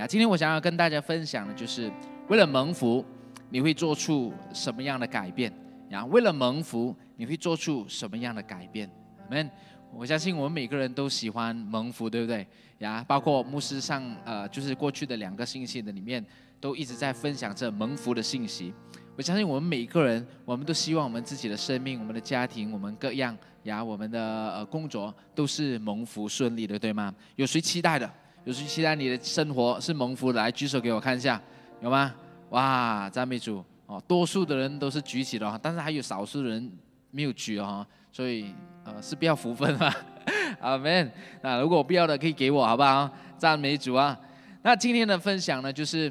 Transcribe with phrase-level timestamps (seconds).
[0.00, 1.92] 呀，今天我想要跟大家分享的就是，
[2.26, 3.04] 为了蒙福，
[3.50, 5.52] 你会做出什么样的改变？
[5.90, 8.90] 呀，为了蒙福，你会做出什么样的改变
[9.28, 9.50] ？Amen。
[9.92, 12.46] 我相信我们每个人都喜欢蒙福，对不对？
[12.78, 16.24] 呀，包括牧师上呃，就是过去的两个星期的里面，
[16.58, 18.72] 都一直在分享着蒙福的信息。
[19.18, 24.18] 我相信我们每个人，我们都希望我们自己的生命、我们的家庭、我们各样呀，我们的
[24.54, 27.14] 呃工作都是蒙福顺利的，对吗？
[27.36, 28.10] 有谁期待的？
[28.44, 30.40] 有谁期待你的生活是蒙福的？
[30.40, 31.40] 来举手给我看一下，
[31.82, 32.14] 有吗？
[32.48, 34.02] 哇，赞美主哦！
[34.08, 36.72] 多数的人都是举起了，但是还有少数人
[37.10, 39.92] 没有举哦，所以呃是不要福分嘛。
[40.58, 41.12] 阿门。
[41.42, 43.10] 那如果不要的可以给我，好不好？
[43.36, 44.18] 赞美主啊！
[44.62, 46.10] 那今天的分享呢，就是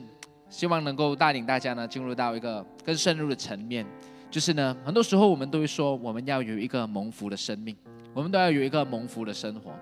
[0.49, 3.85] 希望能够带领大家呢进入到一个更深入的层面，
[4.29, 7.75] 就是呢，很多时候我们都会说我们要有一个蒙福的生命，
[8.13, 9.73] 我们都要有一个蒙福的生活。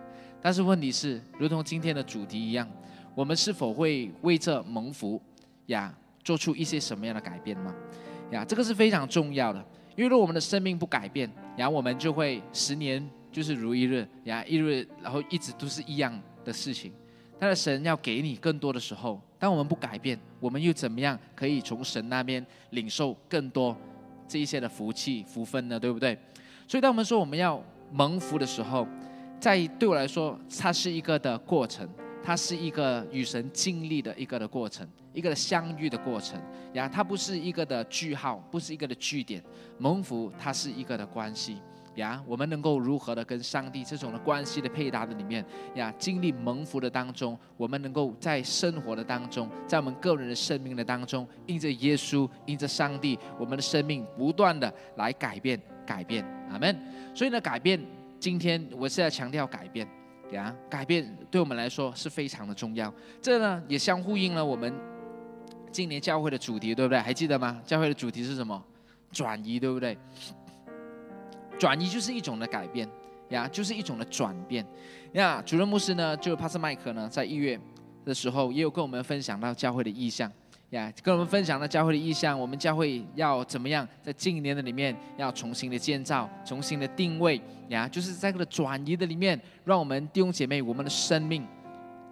[0.42, 2.68] 但是问题是，如同今天的主题一样，
[3.16, 5.22] 我们是否会为这蒙福
[5.68, 7.74] 呀做出一些什么样的改变吗？
[8.32, 9.60] 呀，这个是非常重要的，
[9.96, 16.92] 因为如果我们的生命不改变，然后我们就会十年就是如一日，呀一日，然后一直都是一样的事情。
[17.40, 23.78] 但是神要给你更多的时候，当我们不改变，我们又怎么样可以从神那边领受更多
[24.28, 25.80] 这一些的福气福分呢？
[25.80, 26.18] 对不对？
[26.68, 28.88] 所以当我们说我们要蒙福的时候，
[29.40, 31.88] 在对我来说，它是一个的过程，
[32.24, 36.42] 它是一个与神经历的一个的过程，一个的相遇的过程
[36.74, 36.90] 呀。
[36.90, 39.42] 它不是一个的句号，不是一个的句点。
[39.78, 41.58] 蒙福它是一个的关系
[41.96, 42.22] 呀。
[42.26, 56.76] 我们能够如何的跟上帝这种的关系的配搭的里面呀，经历蒙福的当中，我们能够在生活的当中，在我们个人的生命的当中，因着耶稣，因着上帝，我们的生命不断的来改变，改变，阿门。
[57.14, 57.80] 所以呢，改变。
[58.20, 59.88] 今天我是要强调改变，
[60.32, 62.92] 呀，改变对我们来说是非常的重要。
[63.22, 64.74] 这呢也相呼应了我们
[65.72, 67.00] 今年教会的主题，对不对？
[67.00, 67.62] 还记得吗？
[67.64, 68.62] 教会的主题是什么？
[69.12, 69.98] 转移，对不对？
[71.60, 72.90] 转移就是一种的改变，
[73.30, 74.66] 呀，就是一种的转变。
[75.14, 77.60] 呀，主任牧师呢，就帕斯麦克呢，在一月
[78.04, 80.32] 的时候也有跟我们分享到教会的意向。
[80.72, 91.48] 呀，跟我们分享了教会的意向，我们教会要怎么样在近一年的里面要重新的建造、重新的定位呀，就是在这个转移的里面，让我们弟兄姐妹我们的生命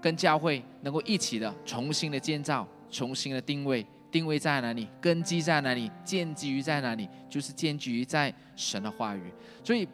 [0.02, 4.88] 跟教会能够一起的重新的建造、重新的定位，定位在哪里？
[5.02, 5.92] 根基在哪里？
[6.06, 7.10] 建基于在哪里？
[7.30, 9.34] 就是建基于在神的话语。
[9.66, 9.86] 所以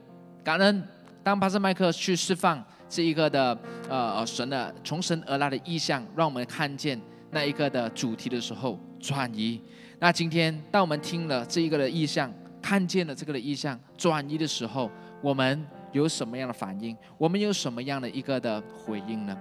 [0.43, 0.87] 感恩
[1.23, 3.57] 当巴斯麦克去释放这一个的
[3.89, 7.01] 呃神的从神而来的意向，让我们看见。
[7.31, 9.59] 那一个的主题的时候转移，
[9.99, 12.31] 那今天当我们听了这一个的意向，
[12.61, 16.95] 看见了这个的意向转移的时候，我们有什么样的反应？
[17.17, 19.37] 我们有什么样的一个的回应呢？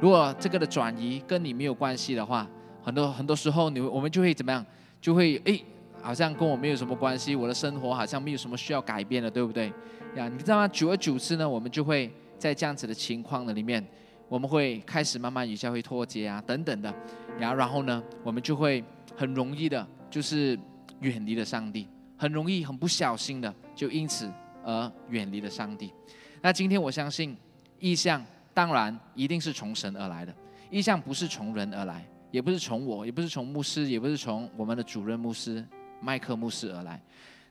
[0.00, 2.48] 如果这个的转移跟你没有关系的话，
[2.82, 4.64] 很多很多时候你我们就会怎么样？
[5.00, 5.62] 就会诶，
[6.00, 9.70] 好像跟我没有什么关系，我的生活好像没有什么需要改变的，对不对？
[10.16, 10.66] 呀，你知道吗？
[10.68, 13.84] 久而久之呢，我们就会在这样子的情况的里面。
[14.26, 16.92] 我们会开始慢慢与教会脱节啊，等等的，
[17.38, 18.82] 然后然后呢，我们就会
[19.16, 20.58] 很容易的，就是
[21.00, 24.30] 远离了上帝，很容易很不小心的就因此
[24.64, 25.92] 而远离了上帝。
[26.40, 27.36] 那今天我相信，
[27.78, 30.34] 意向当然一定是从神而来的，
[30.70, 35.64] 意向不是从人而来，也不是从我，也不是从牧师，也不是从我们的主任牧师
[36.00, 37.00] 麦克牧师而来。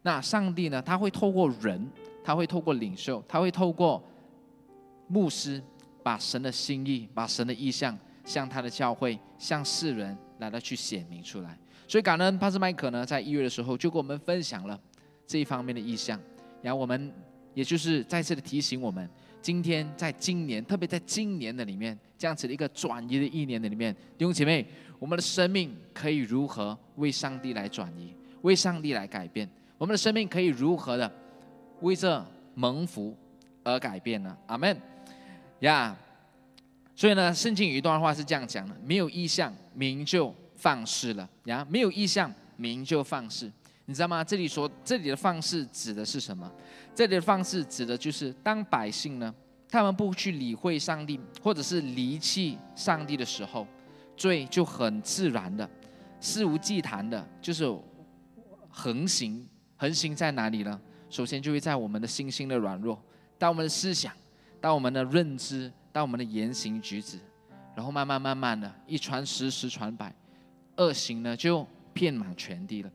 [0.02, 1.90] 那上帝呢，他会透过人，
[2.24, 4.04] 他会透过领袖，他会透过
[5.08, 5.62] 牧师。
[6.06, 11.58] 把神的心意，把神的意向，向他的教会，向世人来到去显明出来。
[11.88, 14.80] 所以感恩帕斯麦克呢，在一月的时候就跟我们分享了
[15.28, 16.20] 这一方面的意向。
[16.62, 17.12] 然后我们
[17.54, 19.08] 也就是再次的提醒我们，
[19.42, 24.66] 今天在今年，特别在今年的里面，这样子的一个转移的一年的里面，弟兄姐妹，
[24.98, 29.48] 我们的生命可以如何为上帝来转移，为上帝来改变？
[29.78, 31.12] 我们的生命可以如何的
[31.82, 33.16] 为这蒙福
[33.64, 34.36] 而改变呢？
[34.48, 34.76] 阿门。
[35.60, 35.96] 呀，
[36.96, 41.28] 所以呢，圣经有一段话是这样讲的：没有意向，民就放肆了。
[41.46, 43.52] 呀，没有意向，民就放肆。
[43.86, 44.24] 你知道吗？
[44.24, 46.50] 这里说这里的放肆指的是什么？
[46.96, 49.34] 这里的放肆指的就是当百姓呢，
[49.68, 53.68] 他们不去理会上帝，或者是离弃上帝的时候，
[54.16, 55.68] 罪就很自然的、
[56.22, 57.66] 肆无忌惮的，就是
[58.70, 59.46] 横行。
[59.76, 60.80] 横行在哪里呢？
[61.10, 63.02] 首先就会在我们的心心的软弱，
[63.38, 64.14] 当我们的思想。
[64.62, 67.18] 当我们的认知，到我们的言行举止，
[67.76, 70.14] 然后慢慢慢慢的，一传十，十传百，
[70.78, 72.92] 恶行呢就遍满全地了。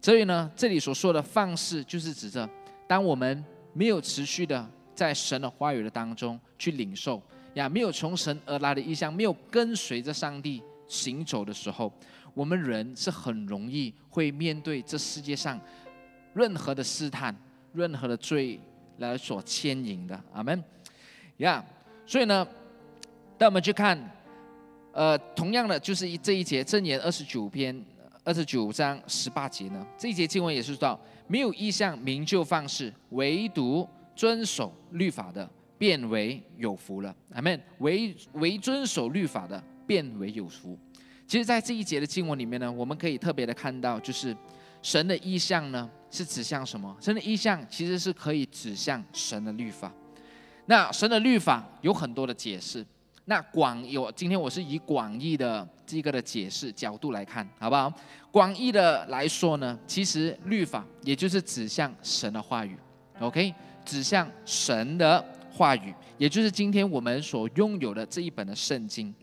[0.00, 2.48] 所以呢，这里所说的放肆，就是指着
[2.86, 7.22] 当我们没有持续的在神的话语的当中去领受
[7.54, 11.90] 呀，没有从神而来的意向，没有跟随着上帝行走的时候，
[12.34, 15.58] 我们人是很容易会面对这世界上
[16.34, 17.34] 任何的试探、
[17.72, 18.60] 任何的罪
[18.98, 20.22] 来所牵引的。
[20.34, 20.62] 阿门。
[21.38, 21.64] 呀，
[22.06, 22.46] 所以呢，
[23.38, 23.98] 当我们去看，
[24.92, 27.84] 呃，同样的就是一这一节正言二十九篇
[28.24, 37.14] 二十九章十八节呢，这一节经文也是说，没有意向明就放肆，唯独遵守律法的，变为有福了。
[37.32, 37.58] 阿门。
[37.78, 40.78] 唯唯遵守律法的，变为有福。
[41.26, 44.36] 其实，在这一节的经文里面呢，我们可以特别的看到，就是
[44.82, 46.94] 神的意象呢，是指向什么？
[47.00, 49.90] 神的意象其实是可以指向神的律法。
[50.66, 52.84] 那神的律法有很多的解释，
[53.24, 57.92] 那广有今天我是以广义的这个的解释角度来看，好不好？
[58.30, 62.76] 广义的来说呢，其实律法也就是指向神的话语
[63.20, 63.52] ，OK，
[63.84, 69.14] 指向神的话语，也就是今天我们所拥有的这一本的圣经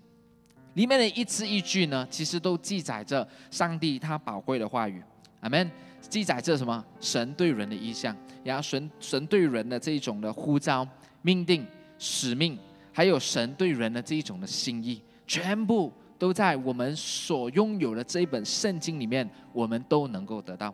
[0.74, 5.02] 里面的一字一句呢，其实都记载着上帝他宝贵的话语，
[5.40, 5.72] 阿门。
[6.10, 6.84] 记载着什么？
[7.00, 10.88] 神对人的意向，然后神神对人的这一种的呼召。
[11.21, 11.66] 命定、
[11.98, 12.57] 使命，
[12.92, 20.74] 还有神对人的这一种的心意，全部都在我们所拥有的这一本圣经里面，我们都能够得到。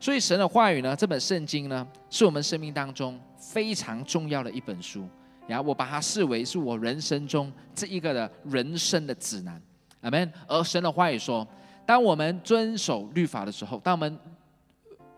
[0.00, 5.08] 所以神的话语呢，这本圣经呢，是我们生命当中非常重要的一本书。
[5.46, 9.60] 然后我把它视为是我人生中这一个的人生的指南。
[10.00, 10.32] 阿门。
[10.46, 11.46] 而神的话语说，
[11.86, 14.18] 当我们遵守律法的时候，当我们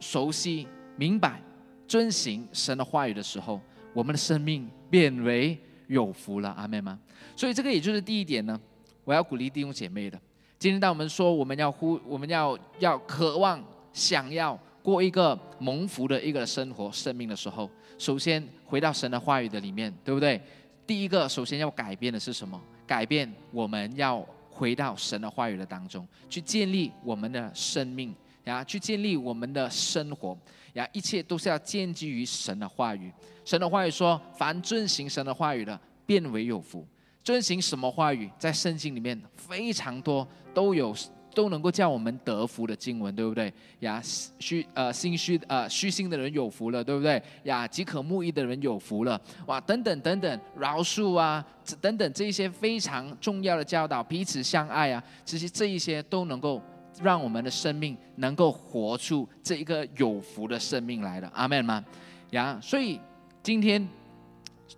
[0.00, 1.40] 熟悉、明白、
[1.86, 3.60] 遵行神的话语的时候，
[3.96, 6.98] 我们的生命变为有福了，阿妹吗？
[7.34, 8.60] 所以这个也就是第一点呢，
[9.04, 10.20] 我要鼓励弟兄姐妹的。
[10.58, 13.64] 今天当我们说我们要呼，我们要要渴望、
[13.94, 20.38] 想要过一个蒙福的一个生活、生命的时候，首先回到神的话语的里面，对不对？
[20.86, 22.60] 第一个首先要改变的是什么？
[22.86, 28.14] 改变我们要回到神的话语的当中，去建立我们的生命，
[28.44, 30.36] 然后去建立我们的生活，
[30.76, 33.10] 呀一切都是要建基于神的话语。
[33.44, 36.86] 神的话语说：“凡遵行神的话语的，变为有福。”
[37.24, 38.30] 遵行什么话语？
[38.38, 40.94] 在圣经里面非常多，都有
[41.34, 43.52] 都能够叫我们得福的经文，对不对？
[43.80, 44.00] 呀，
[44.38, 47.20] 虚呃心虚呃虚心的人有福了，对不对？
[47.42, 51.44] 呀，饥渴慕义的人有福了，哇，等等等等，饶恕啊，
[51.80, 56.62] 等等这一些非常重要的教导，彼此相爱啊，其实这一些都能够
[57.02, 61.28] 让我们的生命能够活出这一个有福的生命来的。
[61.34, 61.84] 阿门吗？
[62.30, 63.00] 呀，所以。
[63.42, 63.88] 今天，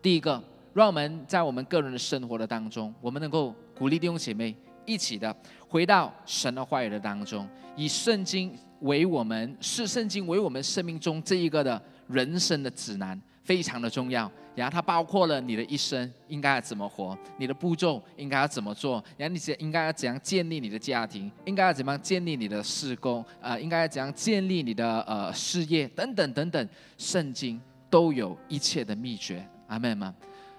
[0.02, 0.38] 第一个，
[0.74, 4.54] 让我们在我们个人的生活的当中，我们能够鼓励弟兄姐妹
[4.84, 5.34] 一起的
[5.66, 14.30] 回到神的话语的当中，以圣经为我们，视圣经为我们生命中这一个的人生的指南，非常的重要。
[14.54, 26.68] 然后它包括了你的一生应该要怎么活，你的步骤应该要怎么做，然后你怎应该要怎样建立你的家庭，应该要怎么样建立你的事工，啊，应该要怎样建立你的呃事业等等等等，
[26.98, 27.60] 圣经。
[27.90, 30.14] 都有一切的秘诀，阿妹们。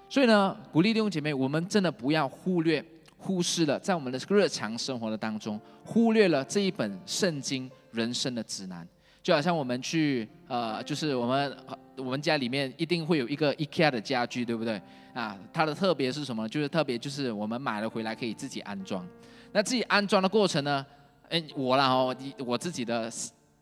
[0.10, 2.84] 所以呢，鼓励弟兄姐妹，我们真的不要忽略、
[3.20, 8.88] 忽视了，在我们的日常生活的当中，忽略了这一本圣经人生的指南。
[9.22, 11.58] 就好像我们去呃，就是我们
[11.98, 14.82] 我们家里面一定会有一个 IKEA 的家具，对不对？
[15.14, 16.48] 啊，它的特别是什么？
[16.50, 19.06] 就是特别就是我们买了回来可以自己安装。
[19.52, 20.86] 那自己安装的过程呢？
[21.30, 22.16] 哎，我啦哦，
[22.46, 23.12] 我自己的。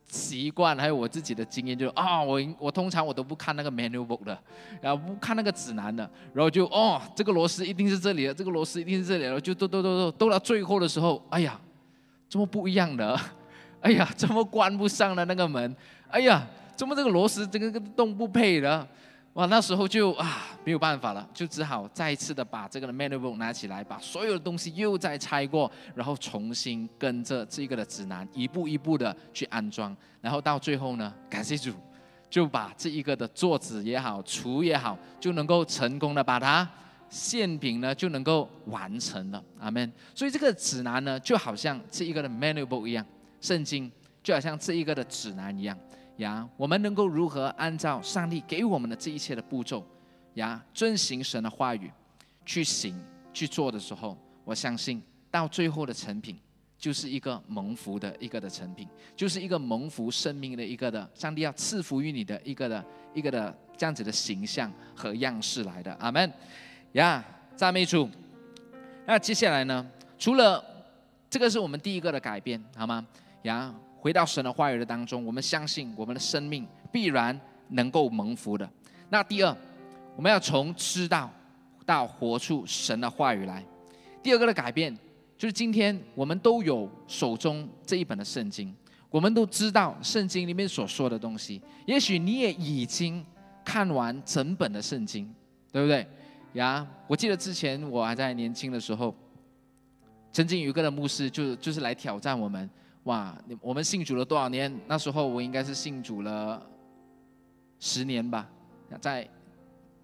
[0.10, 4.40] 习惯还有我自己的经验，就啊，我我通常我都不看那个 manual book 的，
[4.80, 11.60] 然后不看那个指南的，然后就哦，这个螺丝一定是这里的，这个螺丝一定是这里的，就都都都都都到最后的时候，哎呀，
[12.30, 13.20] 怎么不一样的？
[13.88, 15.74] 哎呀， 怎么关不上了那个门？
[16.10, 18.86] 哎呀，怎么这个螺丝这个个洞不配的？
[19.32, 31.72] 哇，那时候就啊没有办法了，就只好再一次的把这个的 manual 拿起来，把所有的东西又再拆过，然后重新跟着这个的指南一步一步的去安装，然后到最后呢，感谢主，
[32.30, 36.68] 就把这一个的座子也好，橱也好，就能够成功的把它
[37.10, 39.90] 馅饼呢就能够完成了，阿门。
[40.14, 43.06] 所以这个指南呢，就好像这一个的 manual 一样，
[43.42, 43.92] 圣经
[44.24, 45.78] 就好像这一个的指南一样。
[46.18, 49.86] 呀，我们能够如何按照上帝给我们的这一切的步骤，
[50.34, 51.92] 呀，遵行神的话语
[52.46, 53.00] 去行
[53.32, 56.36] 去做的时候，我相信到最后的成品
[56.78, 65.94] 就是一个蒙福的一个的成品，就是一个蒙福生命的一个的上帝要赐福于你的一个的一个的这样子的形象和样式来的。
[66.00, 66.34] 阿门。
[66.94, 67.24] 呀，
[67.56, 68.10] 赞美主。
[69.06, 69.86] 那接下来呢？
[70.18, 70.64] 除了
[71.30, 73.06] 这个是我们第一个的改变，好吗？
[73.44, 73.74] 呀。
[74.00, 77.38] 回到神的话语的当中，我们相信我们的生命必然
[77.70, 78.70] 能够蒙福的。
[79.10, 79.58] 那第二，
[80.16, 81.30] 我们要从知道
[81.84, 83.62] 到活出神的话语来。
[84.22, 84.96] 第二个的改变
[85.36, 88.74] 就是今天我们都有手中这一本的圣经，
[89.10, 91.60] 我们都知道圣经里面所说的东西。
[91.86, 93.26] 也许你也已经
[93.66, 95.30] 看完整本的圣经，
[95.72, 96.08] 对不对？
[96.54, 99.14] 呀，我记得之前我还在年轻的时候，
[100.32, 102.70] 曾经有一个的牧师就就是来挑战我们。
[103.08, 104.70] 哇，我们信主了多少年？
[104.86, 106.62] 那时候我应该是信主了
[107.80, 108.46] 十年吧，
[109.00, 109.26] 在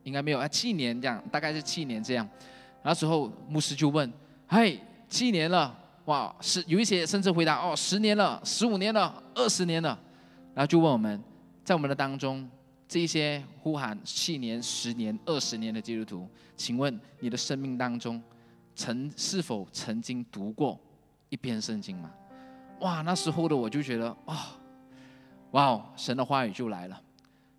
[0.04, 2.28] 应该没有啊，七年这样，大概是七年这样。
[2.82, 4.10] 那时候牧师就问
[4.48, 4.80] ：“嘿，
[5.10, 10.00] 七年了，哇，是有一些甚至回答哦，十年了，十五年了，二十年了。”
[10.56, 11.22] 然后就问我们，
[11.66, 12.50] 在我们的当中，
[12.88, 18.24] 这一些呼喊七年、十年、二十年的基督徒，请问你的生命当中，
[18.74, 20.80] 曾是否曾经读过
[21.28, 22.10] 一篇圣经吗？
[22.84, 24.56] 哇，那时候的我就觉得啊，
[25.52, 27.02] 哇哦，神的话语就来了。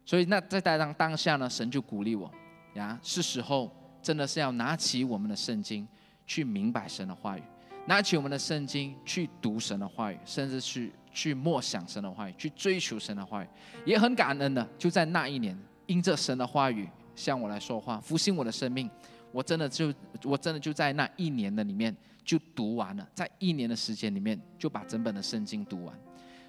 [0.05, 2.31] 所以那在当当下呢，神就鼓励我
[2.75, 5.89] 呀，是时候真的是要拿起我们的圣经
[6.27, 7.43] 去明白神的话语，
[7.87, 13.49] 拿起我们的圣经去读神的话语，甚至去去默想神的话语，去追求神的话语。
[13.87, 18.91] 也很感恩的，就在那一年，因着神的话语向我来说话，复兴我的生命。
[19.33, 21.97] 我真的就我真的就在那一年的里面。
[22.25, 25.95] 就读完了，在一年的时间里面就把整本的圣经读完。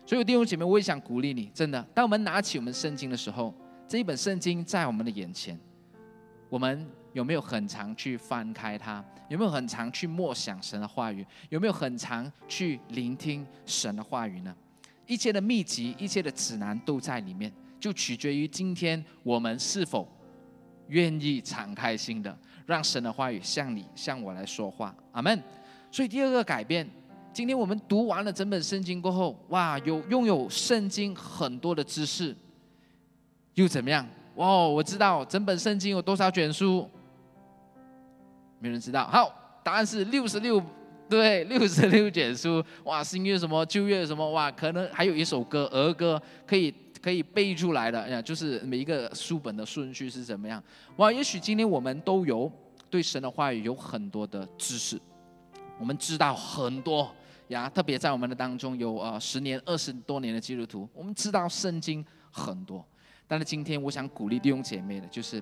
[0.06, 3.54] 所以弟兄姐妹，我也想鼓励你，真的，当我们拿起我们圣经的时候，
[3.88, 5.60] 这一本圣经在我们的眼前，
[6.48, 9.04] 我们有没有很常去翻开它？
[9.28, 11.26] 有没有很常去默想神的话语？
[11.50, 14.56] 有没有很常去聆听神的话语呢？
[15.08, 20.08] 一切的秘籍、一切的指南都在里面，就取决于今天我们是否
[20.90, 24.96] 愿意敞开心的，让神的话语向你、向我来说话。
[25.12, 25.42] 阿门。
[25.92, 26.90] 所以第二个改变，
[27.32, 32.36] 今天我们读完了整本圣经过后，哇，有拥有圣经很多的知识，
[33.54, 34.06] 又怎么样？
[34.36, 36.90] 哇，我知道整本圣经有多少卷书，
[38.60, 39.08] 没人知道。
[39.08, 40.62] 好，答案是六十六，
[41.10, 42.62] 对， 六十六卷书。
[42.84, 48.02] 哇，新约什么，旧约什么，哇，可能还有一首歌儿歌可以可以背出来的。
[48.02, 50.62] 哎呀，就是每一个书本的顺序是怎么样？
[50.98, 52.52] 哇，也许今天我们都有
[52.90, 55.00] 对神的话语有很多的知识。
[55.78, 57.14] 我们知道很多
[57.50, 62.84] 呀，特别在我们的当中有呃十年、二十多年的基督徒，我们知道圣经很多。
[63.28, 65.42] 但是今天我想鼓励弟兄姐妹的，就是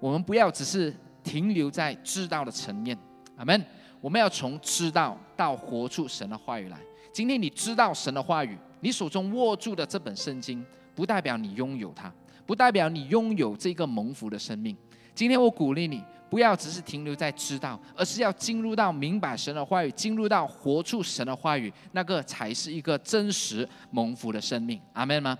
[0.00, 2.96] 我们不要只是停留在知道的层面，
[3.36, 3.64] 阿门。
[4.00, 6.78] 我们要从知道到活出神的话语来。
[7.12, 10.64] 今天你知道神的话语，你手中握住的这本圣经，
[10.94, 12.12] 不代表你拥有它，
[12.44, 14.76] 不代表你拥有这个蒙福的生命。
[15.14, 16.02] 今天我鼓励你。
[16.28, 24.80] 不要只是停留在知道，而是要进入到明白神的话语，进入到活出神的话语，那个才是一个真实蒙福的生命。
[24.92, 25.38] 阿门吗？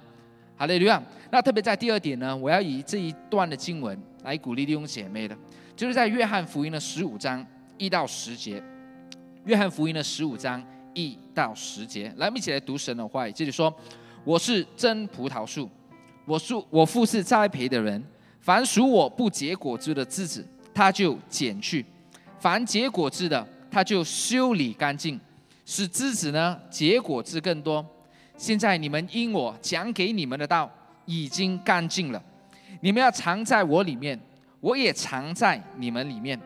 [0.57, 1.03] 好嘞，刘亚。
[1.31, 5.37] 那特别在第二点呢，我要以这一段的经文来鼓励弟兄姐妹的，
[5.75, 7.45] 就是在约翰福音的十五章
[7.77, 8.63] 一到十节。
[9.45, 10.65] 约翰福音的十五章
[10.95, 13.33] 一到十节，来，我们一起来读神的话语。
[13.33, 13.75] 这里说
[14.25, 15.69] ：“我是真葡萄树，
[16.25, 18.03] 我树我父是栽培的人，
[18.41, 21.83] 凡属我不结果子的枝子。”他就剪去，
[22.39, 25.19] 凡结果子的，他就修理干净，
[25.65, 27.83] 使枝子呢结果子更多。
[28.37, 30.71] 现在你们因我讲给你们的道
[31.07, 32.23] 已经干净了，
[32.83, 34.21] 你们要藏在我里面，
[34.61, 36.39] 我也藏在你们里面。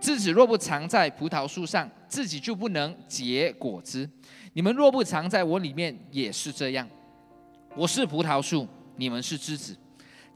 [0.00, 4.08] 枝子若不藏在葡萄树上，自己就不能结果子。
[4.52, 6.88] 你们若不藏在我里面，也是这样。
[7.74, 9.76] 我是葡萄树，你们是枝子，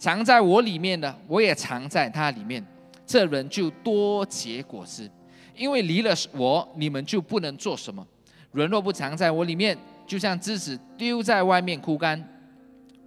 [0.00, 2.64] 藏在我里面的，我也藏在它里面。
[3.06, 5.08] 这人就多结果子，
[5.54, 8.04] 因为离了我，你们就不能做什么。
[8.52, 12.18] 人若不藏在我里面，就像枝子丢在外面枯干；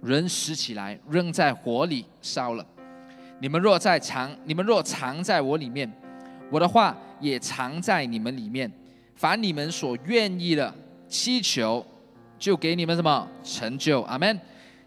[0.00, 2.66] 人拾起来扔在火里烧了。
[3.40, 5.90] 你们若在藏，你们若藏在我里面，
[6.50, 8.70] 我的话也藏在你们里面。
[9.16, 10.74] 凡你们所愿意的
[11.06, 11.84] 祈求，
[12.38, 14.00] 就给你们什么成就。
[14.02, 14.40] 阿门。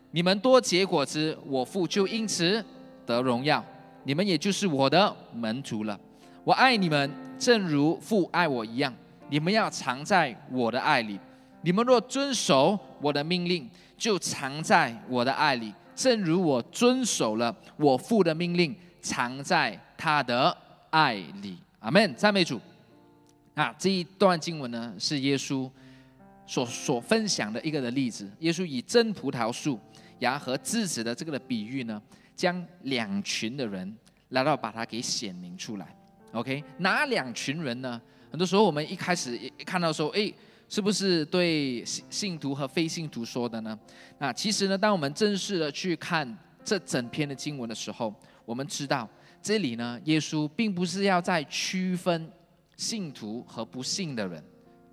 [0.10, 2.63] 你们多结果子，我父就因此
[3.05, 3.63] 得荣耀。
[4.03, 6.00] 你们也就是我的门徒了。
[6.43, 8.93] 我爱你们，正如父爱我一样。
[9.29, 11.19] 你们要藏在我的爱里。
[11.62, 20.55] 你们若遵守我的命令，就藏在我的爱里，正如我遵守了我父的命令，藏在他的
[20.89, 21.57] 爱里。
[21.79, 22.13] 阿门。
[22.15, 22.60] 赞美主。
[23.55, 25.69] 啊，这一段经文呢，是耶稣
[26.45, 28.29] 所所分享的一个的例子。
[28.39, 29.79] 耶稣以真葡萄树
[30.19, 32.01] 芽和枝子的这个的比喻呢。
[32.36, 33.96] 将两群的人
[34.30, 35.96] 来到，把它给显明出来。
[36.32, 38.02] OK，哪两群人呢？
[38.32, 40.34] 很多时候我们一开始一看到说，哎，
[40.68, 43.78] 是不是对信信徒和非信徒说的呢？
[44.18, 48.13] 那其实呢，当我们正式的去看这整篇的经文的时候，
[48.46, 49.08] 我们知道
[49.42, 52.28] 这里呢，耶稣并不是要在区分
[52.75, 54.44] 信徒和不信的人。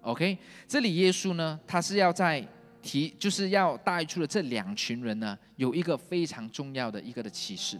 [0.03, 0.37] OK，
[0.69, 2.47] 这里耶稣呢，他是要在
[2.83, 7.79] 提，就是要带出的这两群人呢，有一个非常重要的一个的启示，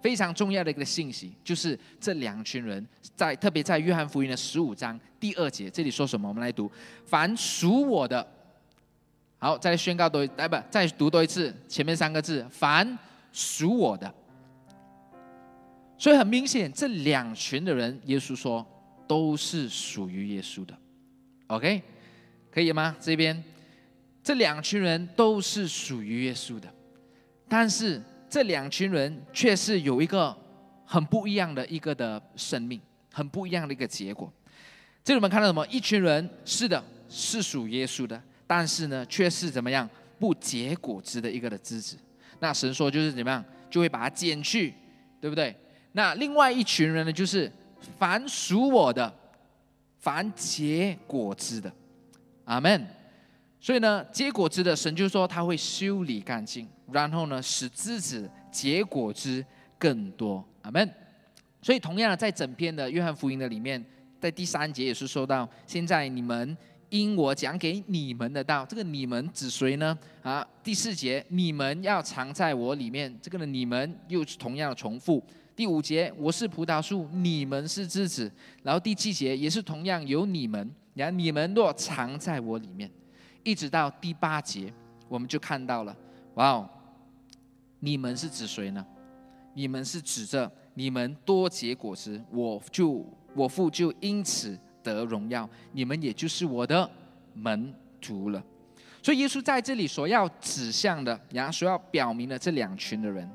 [0.00, 6.28] 非常重要的一个信息，就是这两群人在特别在约翰福音的十五章第二节，这里说什么？
[6.28, 6.70] 我们来读：
[7.04, 8.26] 凡属我的，
[9.38, 12.98] 好，再宣告多，哎不，再读多一次前面三个字：凡
[13.32, 14.12] 属我的。
[15.98, 18.66] 所以很明显，这两群的人，耶稣说
[19.06, 20.74] 都是属于耶稣的。
[21.48, 21.82] OK，
[22.50, 22.96] 可以吗？
[22.98, 23.44] 这边
[24.22, 26.68] 这两群人都是属于耶稣的，
[27.48, 30.36] 但是这两群人却是有一个
[30.84, 32.80] 很不一样的一个的生命，
[33.12, 34.32] 很不一样的一个结果。
[35.02, 35.66] 这里我们看到什么？
[35.68, 41.96] 一群人是的，是属耶稣的，但是呢，却是怎么样不结果子的一个的枝子。
[42.38, 44.74] 那神说就是怎么样，就会把它剪去，
[45.20, 45.54] 对不对？
[45.92, 47.50] 那另外一群人呢，就是
[47.98, 49.12] 凡属我的。
[50.02, 51.70] 凡结果子的，
[52.46, 52.86] 阿门。
[53.60, 59.44] 所以呢，结果子的神就说他会修理干净，然后呢，使枝子结果子
[59.78, 60.90] 更多，阿门。
[61.60, 63.84] 所以同样的，在整篇的约翰福音的里面，
[64.18, 66.56] 在第三节也是说到，现在你们
[66.88, 69.96] 因我讲给你们的道，这个你们指谁呢？
[70.22, 75.22] 啊，第四节你们要藏在我里面，这个呢，你们又是同样的重复。
[75.54, 78.32] 第五节，我是葡萄树，你们是枝子。
[78.62, 82.90] 然后第七节也是同样有你们，然后你们若藏在我里面，
[83.42, 84.72] 一直到第八节，
[85.08, 85.96] 我们就看到了，
[86.34, 86.70] 哇哦，
[87.78, 88.84] 你们是指谁呢？
[89.54, 93.04] 你们是指着你们多结果子，我就
[93.34, 96.88] 我父就因此得荣耀，你们也就是我的
[97.34, 98.42] 门徒了。
[99.02, 103.30] 所以耶稣在这里所要指向的，然后所要表明的这两群的人，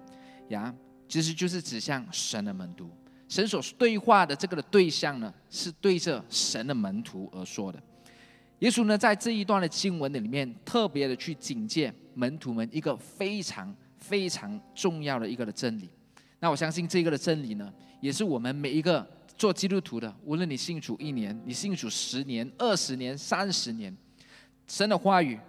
[0.50, 0.74] 呀。
[1.08, 2.90] 其实就是指向神的门徒，
[3.30, 7.80] 神所对话的这个的对象呢，是对着神的门徒而说的。
[8.66, 15.88] 耶稣呢，在这一段的经文的里面，特别的去警戒门徒们一个非常非常重要的一个的真理。
[16.40, 23.96] 那我相信这个的真理呢，也是我们每一个做基督徒的，无论你信主一年，你信主十年、二十年、三十年，
[24.66, 25.40] 神的话语，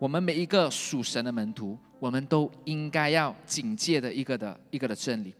[0.00, 1.78] 我们每一个属神的门徒。
[2.00, 5.32] 我们都应该要警戒的一个的一个的真理，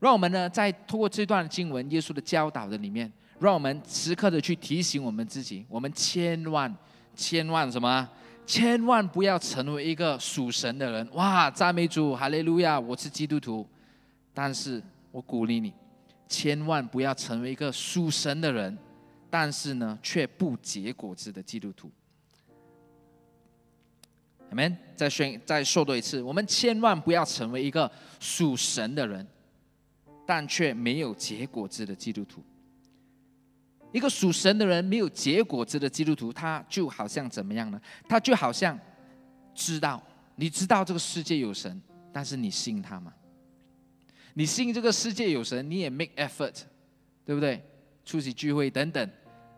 [0.00, 6.72] 让我们呢在通过这段经文，耶稣的教导的里面，让我们时刻的去提醒我们自己，我们千万
[7.16, 8.08] 千万什么，
[8.46, 11.08] 千万不要成为一个属神的人。
[11.12, 13.66] 哇，赞美主，哈利路亚，我是基督徒。
[14.32, 15.72] 但是我鼓励你，
[16.28, 18.78] 千万不要成为一个属神的人，
[19.28, 21.90] 但是呢却不结果子的基督徒。
[24.48, 29.26] 我们再宣再说多一次，我们千万不要成为一个属神的人，
[30.26, 32.42] 但却没有结果子的基督徒。
[33.92, 37.80] 一个属神的人没有结果子的基督徒，他就好像怎么样呢？
[38.08, 38.78] 他就好像
[39.54, 40.02] 知道，
[40.36, 41.80] 你知道这个世界有神，
[42.12, 43.12] 但是你信他吗？
[44.34, 46.62] 你信这个世界有神，你也 make effort，
[47.24, 47.62] 对不对？
[48.04, 49.10] 出席聚会等等，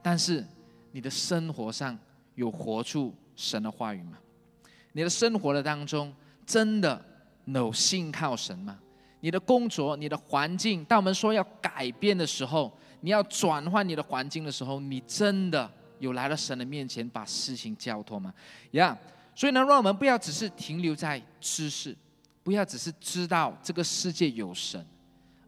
[0.02, 0.44] 但是
[0.90, 1.96] 你的生活上
[2.34, 4.18] 有活出神的话语吗？
[4.92, 6.12] 你的生活的当中，
[6.44, 7.00] 真的
[7.46, 8.78] 有信靠神吗？
[9.20, 18.32] 你的工作、你的环境，当我们说要改变的时候，你要转换你的环境的时候，你真的有来到神的面前把事情交托吗？
[18.70, 18.96] 呀，
[19.34, 21.94] 所以呢，让我们不要只是停留在知识，
[22.42, 24.82] 不要只是知道这个世界有神，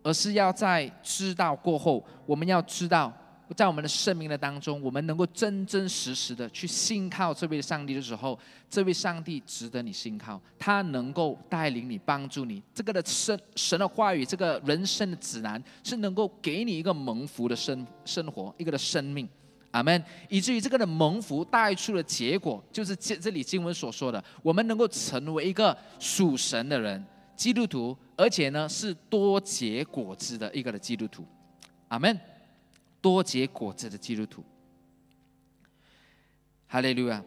[0.02, 3.10] 而是要在知道过后，我们要知道。
[3.54, 12.62] 在我们的生命的当中，我们能够真真实实的去信靠这位上帝的时候，这位上帝值得你信靠，他能够带领你、帮助你。
[12.74, 19.28] 这个的神神的话语，这个人生的指南，是能够给你一个蒙福的生生活，一个的生命。
[19.70, 20.02] 阿门。
[20.28, 27.04] 以至于这个的蒙福带出的结果，就是这这里经文所说的，我们能够成为一个属神的人，
[27.36, 31.24] 基督徒，而且呢是多结果子的一个的基督徒。
[31.88, 32.18] 阿门。
[33.06, 34.42] 多结果子的基督徒，
[36.66, 37.22] 哈利路亚。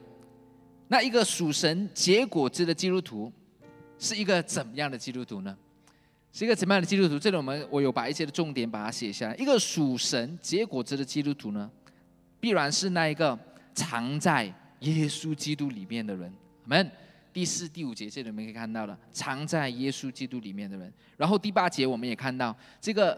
[0.89, 3.31] 那一个属神结果子的基督徒，
[3.97, 5.57] 是一个怎么样的基督徒呢？
[6.33, 7.17] 是一个怎么样的基督徒？
[7.17, 9.35] 这里我们我有把一些的重点把它写下来。
[9.37, 11.71] 一个属神结果子的基督徒呢，
[12.41, 13.39] 必然是那一个
[13.73, 14.43] 藏在
[14.81, 16.29] 耶稣基督里面的人。
[16.65, 16.91] 我们
[17.31, 20.91] 第四、第五节这里我们可以看到了，藏在耶稣基督里面的人。
[21.15, 23.17] 然后第八节我们也看到这个。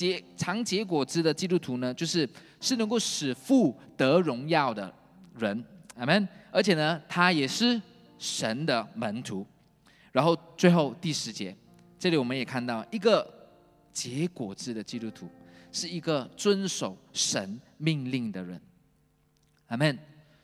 [0.00, 2.26] 结常结果子的基督徒呢，就是
[2.58, 4.90] 是能够使父得荣耀的
[5.38, 5.62] 人，
[5.96, 6.26] 阿门。
[6.50, 7.78] 而且呢，他也是
[8.18, 9.46] 神的门徒。
[10.10, 11.54] 然后最后第十节，
[11.98, 13.30] 这里我们也看到一个
[13.92, 15.28] 结果子的基督徒，
[15.70, 18.58] 是一个遵守神命令的人，
[19.66, 19.98] 阿门。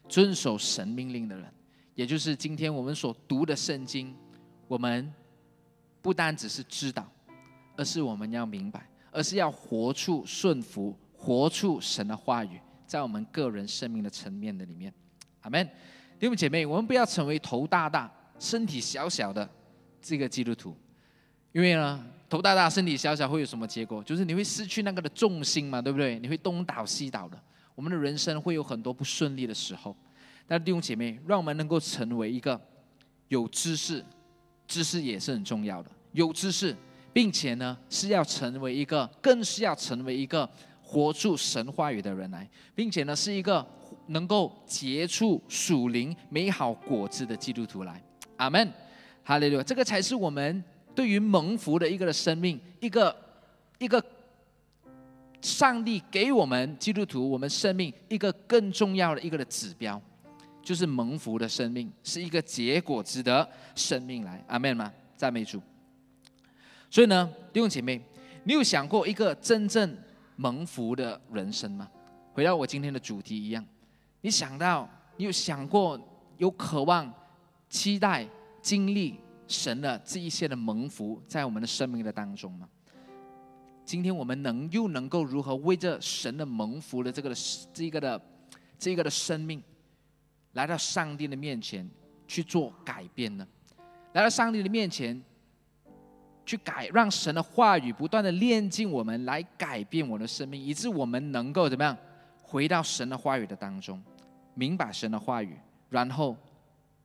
[0.09, 1.53] 遵守神命令的人，
[1.97, 4.14] 也就是今天我们所读的圣经，
[4.69, 5.12] 我们
[6.01, 7.11] 不单只是知道，
[7.77, 14.92] 而是我们要明白，而是要活出顺服，活出神的话语，在我们个人生命的层面的里面。
[15.40, 15.66] 阿门。
[16.18, 19.48] 弟兄姐妹，我们不要成为头大大、身体小小的
[20.02, 20.76] 这个基督徒，
[21.52, 24.02] 因为呢，头大大、身体小小会有什么结果？
[24.05, 26.18] 就是你会失去那个的重心嘛，对不对？
[26.18, 27.38] 你会东倒西倒的。
[27.74, 29.96] 我们的人生会有很多不顺利的时候，
[30.46, 32.61] 但弟兄姐妹，让我们能够成为一个
[33.29, 34.05] 有知识，
[34.66, 35.90] 知识也是很重要的。
[36.12, 36.74] 有知识，
[37.16, 40.46] 并且呢是要成为一个，更是要成为一个
[40.83, 43.66] 活出神话语的人来，并且呢是一个
[44.09, 48.02] 能够结出属灵美好果子的基督徒来。
[48.37, 48.70] 阿门，
[49.24, 49.62] 哈利路亚！
[49.62, 50.62] 这个才是我们
[50.94, 53.16] 对于蒙福的一个的生命，一个
[53.79, 54.05] 一个。
[55.40, 59.98] 上帝给我们基督徒，我们生命一个更重要的一个的指标，
[60.62, 64.44] 就是蒙福的生命，是一个结果值得生命来。
[64.48, 64.92] 阿门吗？
[65.16, 65.62] 赞美主。
[66.90, 68.01] 所以呢，弟兄姐妹，
[68.44, 69.96] 你有想过一个真正
[70.37, 71.88] 蒙福的人生吗？
[72.33, 73.64] 回到我今天的主题一样，
[74.20, 76.01] 你想到，你有想过，
[76.38, 77.12] 有渴望、
[77.68, 78.27] 期待、
[78.61, 79.18] 经历
[79.49, 82.68] 神的这一些的蒙福，在我们的生命的当中吗？
[83.85, 87.37] 今天我们能又能够如何为这神的蒙福的这个的
[87.72, 88.20] 这个的
[88.79, 89.62] 这个的生命，
[90.53, 91.88] 来到上帝的面前
[92.27, 93.46] 去做改变呢？
[94.12, 95.22] 来到上帝的面前
[96.46, 101.94] 去改，让神的话语不断的炼进我们，来改变我的生命，以致我们能够怎么样
[102.40, 104.02] 回到神的话语的当中，
[104.54, 105.59] 明白神的话语，
[105.90, 106.37] 然后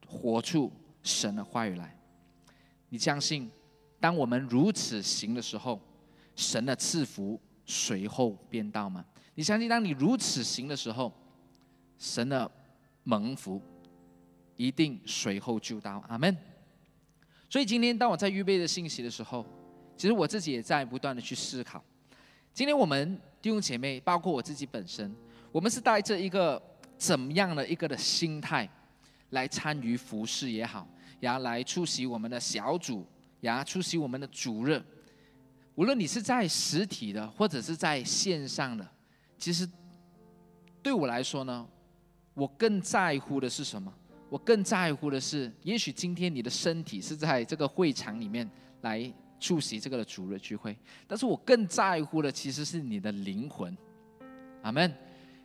[0.08, 1.98] 活出神的话语来。
[2.90, 3.50] 你相信，
[4.00, 5.78] 当我们如此行的时候？
[6.34, 9.04] 神的赐福随后便到吗？
[9.36, 11.12] 你相信，当你如此行的时候，
[12.00, 12.50] 神的
[13.04, 13.62] 蒙福
[14.56, 16.02] 一定随后就到。
[16.08, 16.36] 阿门。
[17.52, 19.46] 所以今天当我在预备的信息的时候，
[19.98, 21.84] 其实我自己也在不断的去思考。
[22.54, 25.14] 今天我们弟兄姐妹，包括我自己本身，
[25.52, 26.62] 我们是带着一个
[26.98, 28.66] 怎么样的一个的心态
[29.32, 30.88] 来参与服饰也好，
[31.20, 33.06] 然后来出席我们的小组，
[33.42, 34.82] 然后出席我们的主任。
[35.76, 38.88] 无论你是在实体的，或者是在线上的，
[39.38, 39.70] 其实
[40.82, 41.68] 对我来说呢，
[42.34, 43.94] 我更在乎的是什么？
[44.32, 50.74] 我更在乎的是，也许今天你的身体是在这个会场里面来出席这个的主日聚会，
[51.06, 53.78] 但是我更在乎的其实是你的灵魂。
[54.62, 54.90] 阿门。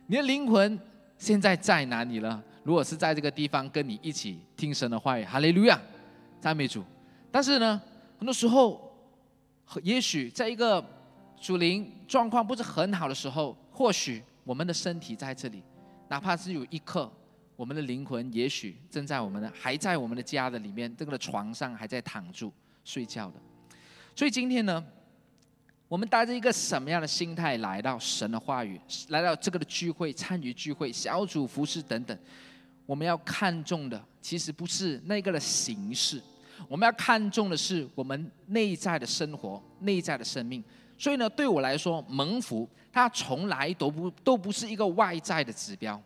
[0.05, 0.79] 你的灵魂
[1.17, 2.41] 现在在哪里了？
[2.63, 5.77] 如果是在这个地方跟你一起听神的话语，哈利路亚，
[6.39, 6.81] 赞美主。
[7.29, 7.81] 但是呢，
[8.17, 8.85] 很多时候。
[9.83, 10.81] 也许在一个
[11.37, 15.61] 主灵状况不是很好的时候，或许我们的身体在这里，
[16.07, 17.11] 哪怕只有一刻，
[17.57, 22.53] 我们的灵魂也许正在我们的还在我们的家的里面，这个床上还在躺住
[22.85, 23.41] 睡觉的。
[24.15, 24.81] 所以今天呢，
[25.87, 32.15] 我们带着一个什么样的心态来到神的话语，来到这个的聚会，参与聚会、小组服饰等等，
[32.85, 36.21] 我们要看重的其实不是那个的形式。
[36.67, 40.63] 我们要看重的是我们内在的生活、内在的生命。
[40.95, 45.99] 所以呢，对我来说，蒙福它从来都不都不是一个外在的指标。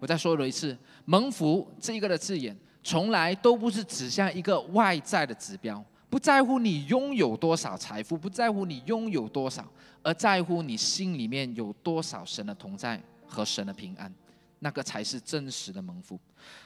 [0.00, 5.82] 我再说了一次，蒙福这一个的字眼，从来都不是指向一个外在的指标。
[6.08, 9.64] 不在乎你拥有多少财富，不在乎你拥有多少，
[10.02, 14.12] 而在乎你心里面有多少神的同在和神的平安，
[14.58, 16.18] 那个才是真实的蒙福。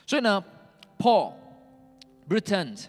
[0.07, 0.43] 所以呢
[0.97, 1.33] ，Paul。
[2.27, 2.85] Returned，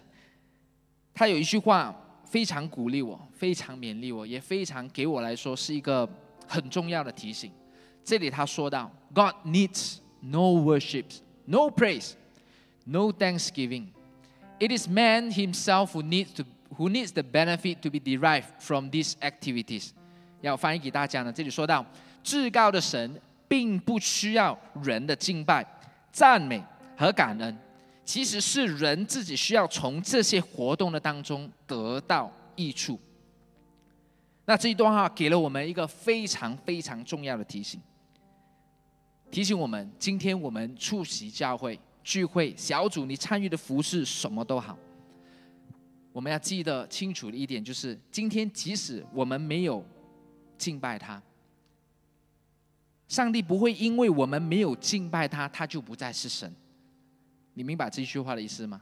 [1.12, 6.08] 他有一句话非常鼓励我，非常勉励我，也非常给我来说是一个
[6.48, 7.52] 很重要的提醒。
[8.02, 11.06] 这里他说到：“God needs no worship,
[11.46, 12.14] no praise,
[12.84, 13.88] no thanksgiving.
[14.58, 16.44] It is man himself who needs to
[16.76, 19.90] who needs the benefit to be derived from these activities。”
[20.42, 21.84] 要翻译给大家呢，这里说到，
[22.22, 25.66] 至高的神并不需要人的敬拜、
[26.12, 26.62] 赞美
[26.96, 27.56] 和感恩。
[28.04, 32.98] 其实是人自己需要从这些活动的当中得到益处。
[34.44, 37.80] 那这一段话给了我们一个非常非常重要的提醒，
[39.30, 44.78] 提醒我们：今天我们出席教会聚会、小组，你参与的服饰什么都好，
[46.12, 49.84] 我们要记得清楚的一点就是：今天即使我们没有
[50.56, 51.20] 敬拜他，
[53.08, 56.50] 上帝不会因为我们没有敬拜他，他就不再是神。
[57.54, 58.80] 你明白这句话的意思吗？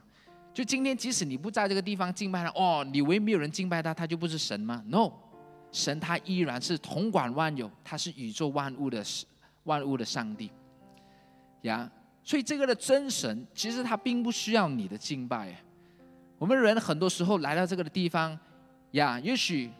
[0.53, 5.11] 就今天，即使你不在这个地方敬拜他，哦，你以为没有人敬拜他，他就不是神吗？No，
[5.71, 9.03] 神他依然是统管万有，他是宇宙万物的
[9.65, 10.49] 万物的上帝。
[11.61, 11.91] 呀，
[12.23, 15.55] 所以这个的真神，其实他并不需要你的敬拜。
[16.37, 18.37] 我们人很多时候来到这个的地方，
[18.91, 19.71] 呀，也许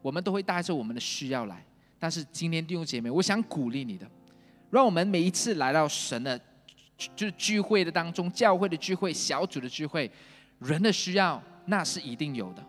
[0.00, 1.64] 我们都会带着我们的需要来。
[1.98, 4.06] 但是今天弟兄姐妹，我想鼓励你的，
[4.70, 6.38] 让我们每一次来到神的，
[7.14, 10.10] 就是聚会的当中，教会的聚会、小组的聚会，
[10.58, 12.64] 人的需要那是一定有的，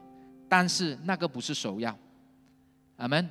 [0.47, 1.97] 但是那个不是首要，
[2.97, 3.27] 阿门。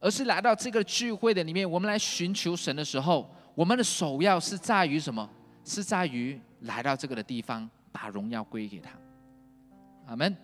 [0.00, 5.28] 而是来到这个聚会的里面，我们来寻求神的时候，我们的首要是在于什么？
[5.64, 8.90] 是在于来到这个的地方，把荣耀归给他，
[10.06, 10.34] 阿门。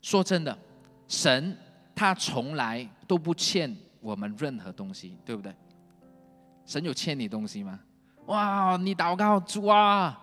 [0.00, 0.56] 说真的，
[1.06, 1.56] 神。
[1.92, 5.54] 他从来都不欠我们任何东西，对不对？
[6.64, 7.78] 神有欠你东西吗？
[8.24, 10.18] 哇，你祷告主啊，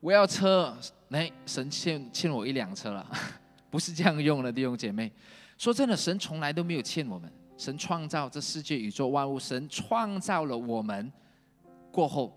[0.00, 0.76] 我要车，
[1.10, 3.08] 哎，神欠欠我一辆车了，
[3.70, 5.12] 不是这样用的，弟兄姐妹。
[5.56, 7.30] 说真的，神从来都没有欠我们。
[7.56, 11.12] 神创造这世界宇宙万物，神创造了我们
[11.92, 12.36] 过后，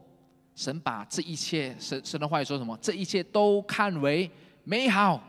[0.56, 2.78] 神把这一切，神神的话语说什么？
[2.80, 4.30] 这一切都看为
[4.64, 5.22] 美好。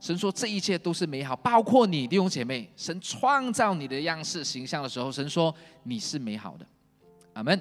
[0.00, 2.68] 神说这一切都是美好，包括你弟兄姐妹。
[2.76, 6.66] 神创造你的样式形象的时候，神说你是美好的，
[7.34, 7.58] 阿门。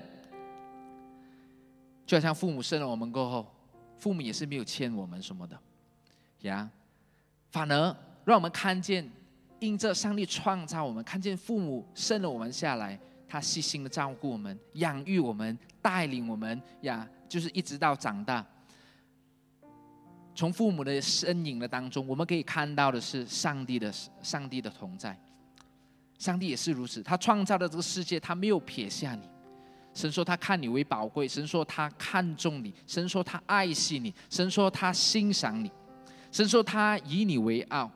[2.05, 3.47] 就好像父母生了我们过后，
[3.97, 5.57] 父母也是没有欠我们什么的，
[6.41, 6.69] 呀，
[7.51, 9.09] 反而让我们看见，
[9.63, 18.45] 因着上帝创造我们，看见父母生了我们下来，他细心的照顾我们，养育我们，带领我们，呀，就是一直到长大。
[20.36, 23.89] 从父母的身影的当中，我们可以看到的是上帝的
[24.21, 25.17] 上帝的同在。
[26.19, 29.21] 上帝也是如此，他创造的这个世界，他没有撇下你。
[29.93, 35.71] 神说他看你为宝贵，神说他看重你，神说他爱惜你，神说他欣赏你，
[36.34, 37.89] 神说他以你为傲，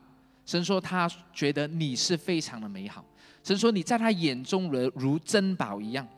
[0.48, 3.04] 神说他觉得你是非常的美好，
[3.44, 6.08] 神说你在他眼中如如珍宝一样。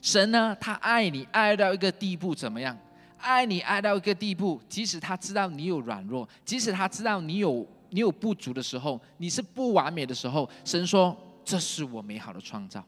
[0.00, 2.76] 神呢，他爱你爱到一个地步，怎么样？
[3.18, 12.84] 爱你爱到一个地步，即使他知道你有软弱，即使他知道你有你有不足的时候，你是不完美的时候，神说这是我美好的创造。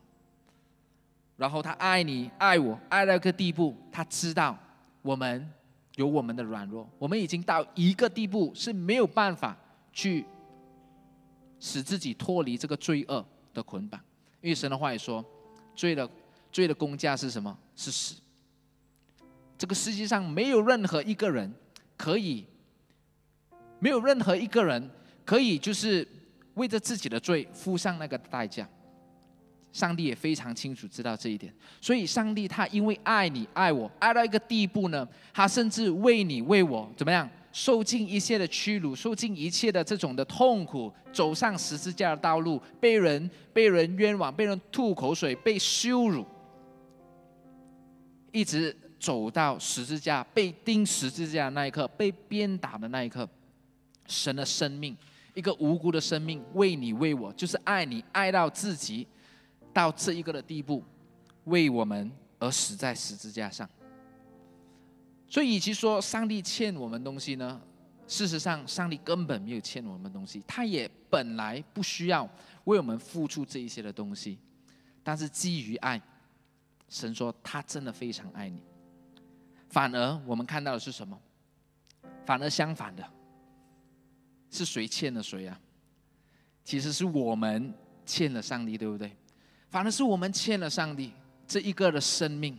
[1.37, 4.59] 然后他爱你爱我爱到一个地步，他知道
[5.03, 5.49] 我们
[5.95, 9.57] 有我们的软弱，我们已经到一个地步是没有办法
[9.97, 10.27] 去
[11.59, 13.99] 使自己脱离这个罪恶的捆绑，
[14.43, 15.25] 因为神的话也说，
[15.75, 16.07] 罪的
[16.53, 17.59] 罪的公价是什么？
[17.75, 18.17] 是死。
[19.57, 21.51] 这个世界上没有任何一个人
[21.97, 22.45] 可以，
[23.79, 24.91] 没有任何一个人
[25.25, 26.07] 可以就是
[26.57, 28.69] 为着自己的罪付上那个代价。
[29.73, 46.23] 上帝也非常清楚知道这一点，所以上帝他因为爱你爱我爱到一个地步呢，他甚至为你为我怎么样受尽一切的屈辱，受尽一切的这种的痛苦，走上十字架的道路，被人被人冤枉，被人吐口水，被羞辱，
[48.31, 48.77] 一直。
[48.99, 53.29] 走到十字架被钉十字架的那一刻，被鞭打的那一刻，
[54.07, 54.97] 神的生命，
[55.35, 59.07] 一个无辜的生命，为你为我，就是爱你爱到自己，
[59.73, 60.83] 到这一个的地步，
[61.45, 63.69] 为我们而死在十字架上。
[65.29, 67.61] 所以，与其说上帝欠我们东西呢，
[68.07, 72.29] 事实上，上帝根本没有欠我们东西，他也本来不需要
[72.65, 74.39] 为我们付出这一些的东西。
[75.03, 76.01] 但是基于爱，
[76.89, 78.61] 神说他真的非常爱你。
[79.69, 81.21] 反而我们看到的是什么？
[82.25, 83.05] 反而相反的，
[84.51, 85.61] 是谁欠了谁啊？
[86.65, 89.15] 其实是我们欠了上帝，对不对？
[89.69, 91.13] 反而是我们欠了上帝
[91.47, 92.57] 这一个的生命。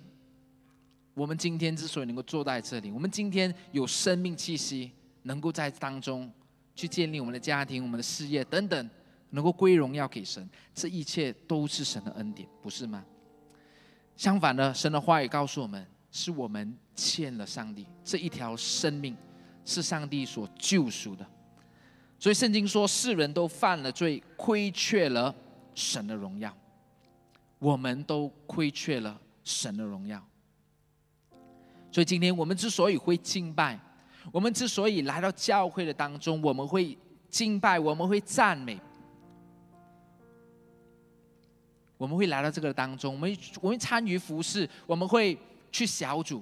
[1.18, 4.92] 我们今天之所以能够坐在这里，我们今天有生命气息，
[5.24, 6.32] 能够在当中
[6.76, 8.90] 去建立我们的家庭、我们的事业等等，
[9.32, 13.04] 能够归荣耀给神，这一切都是神的恩典，不是吗？
[14.16, 15.86] 相反的，神的话语告诉我们。
[16.10, 19.16] 是我们欠了上帝这一条生命，
[19.66, 21.28] 是上帝所救赎的。
[22.18, 25.36] 所以圣经说，世人都犯了罪，亏缺了
[25.76, 26.56] 神的荣耀。
[27.60, 30.26] 我们都亏缺了神的荣耀。
[31.92, 33.80] 所以今天我们之所以会敬拜，
[34.32, 36.98] 我们之所以来到教会的当中，我们会
[37.30, 38.80] 敬拜，我们会赞美，
[41.98, 45.38] 我们会来到这个当中，我们我们参与服饰，我们会。
[45.70, 46.42] 去小组，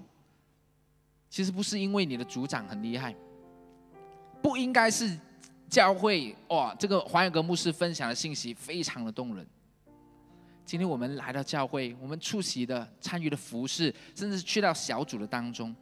[1.32, 3.14] 其实不是因为你的组长很厉害，
[4.40, 5.20] 不应该是
[5.68, 9.46] 教会哇，这个华永格牧师分享的信息非常的动人。
[10.66, 15.76] 今天我们来到教会，我们出席的、参与的服饰，甚至去到小组的当中，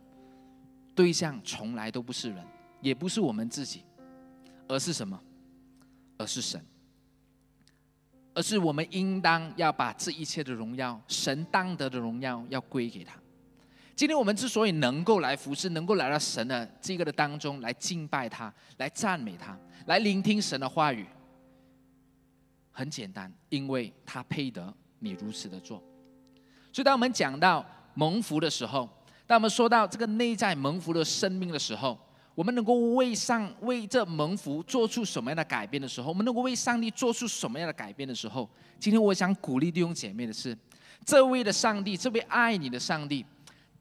[0.93, 2.45] 对象从来都不是人，
[2.81, 3.83] 也不是我们自己，
[4.67, 5.19] 而是什么？
[6.17, 6.63] 而是神。
[8.35, 13.13] 而是我们应当要把这一切的荣耀，神当得的荣耀，要归给他。
[13.95, 21.05] 今天我们之所以能够来服侍，能够来到神的这个的当中来敬拜他，来赞美他，来聆听神的话语，
[22.73, 25.81] 很简单，因为他配得你如此的做。
[26.73, 28.89] 所以，当我们讲到蒙福的时候，
[29.25, 31.97] 当我们说到这个内在蒙福的生命的时候，
[32.35, 40.57] 我们能够为上为这蒙福做出什么样的改变的时候，我们能够为上帝做出什么样的改变的时候，今天我想鼓励弟兄姐妹的是，
[41.05, 43.25] 这位的上帝，这位爱你的上帝。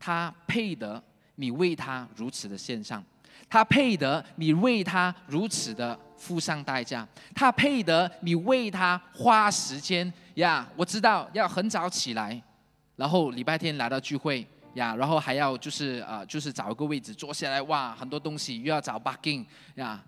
[0.04, 1.00] 他配得
[1.36, 3.04] 你为他如此的献上，
[3.48, 7.04] 他配得你为他如此的付上代价，
[7.34, 10.68] 他配得你为他花时间呀！
[10.76, 12.40] 我知道要很早起来，
[12.94, 20.00] 然后礼拜天来到聚会呀，然后还要就是呃就是找一个位置坐下来，哇，很多东西又要找 bugging 呀！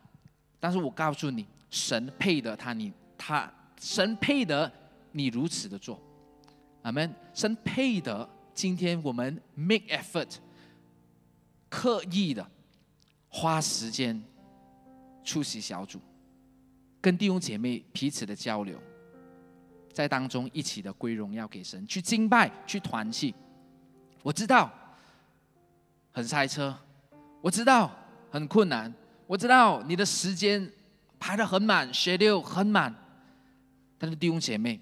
[0.60, 4.70] 但是我告诉你，神配得他你他神配得
[5.10, 6.00] 你如此的做，
[6.82, 7.12] 阿门！
[7.34, 8.28] 神配得。
[8.54, 10.36] 今天我们 make effort，
[11.68, 12.46] 刻意的
[13.28, 14.22] 花时间
[15.24, 16.00] 出席小组，
[17.00, 18.78] 跟弟兄姐妹彼此的交流，
[19.92, 23.34] 在当中一起的归荣耀给神，去敬拜，去团契。
[24.22, 24.70] 我知道
[26.12, 26.78] 很塞车，
[27.40, 27.90] 我知道
[28.30, 28.94] 很困难，
[29.26, 30.70] 我知道你的时间
[31.18, 32.94] 排的很满，学六很满，
[33.98, 34.78] 但是弟兄姐妹，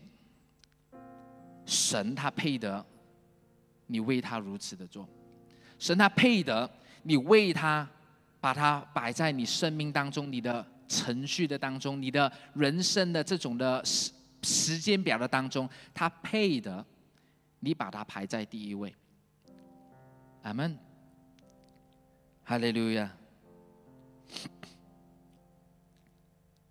[1.64, 2.84] 神他配得。
[3.88, 5.06] 你为他如此的做，
[5.78, 6.70] 神他配得
[7.02, 7.86] 你为他
[8.42, 14.10] 把它摆在你生命当中、你的程序的当中、你的人生的这种的时
[14.42, 16.84] 时间表的当中，他配的
[17.60, 18.92] 你把它排在第一位。
[20.42, 20.76] 阿门，
[22.42, 23.08] 哈利路亚，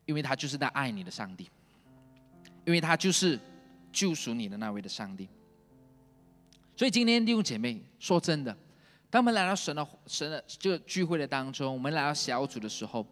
[0.05, 1.49] 因为他就是那爱你的上帝，
[2.65, 3.39] 因为他就是
[3.93, 5.29] 救赎你的那位的上帝。
[6.75, 8.57] 所以今天弟兄姐妹，说真的，
[9.11, 13.05] 当我们来到神的神的这个聚会的当中，我们来到小组的时候，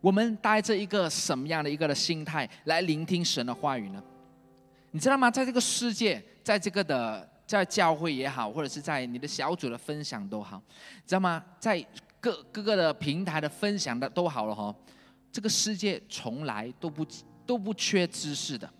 [0.00, 4.00] 我们带着一个什么样的一个的心态来聆听神的话语呢？
[4.92, 5.28] 你知道吗？
[5.28, 10.62] 在这个世界，在这个的在教会也好，或者是在你的小组的分享都好，
[11.04, 11.44] 知道吗？
[11.58, 11.84] 在
[12.20, 14.72] 各各个的平台的分享的都好了哈，
[15.32, 17.04] 这个世界从来都不
[17.44, 18.70] 都不缺知识的。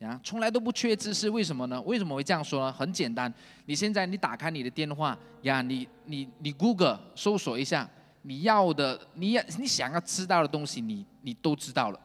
[0.00, 1.80] 呀，从来都不缺知识，为什么呢？
[1.82, 2.72] 为什么会这样说呢？
[2.72, 3.32] 很简单，
[3.66, 7.88] 你现在你打开你的电话呀，你你你 Google 搜索一下
[8.22, 11.98] 你要的，你要你想要知道的东西，你你都知道了，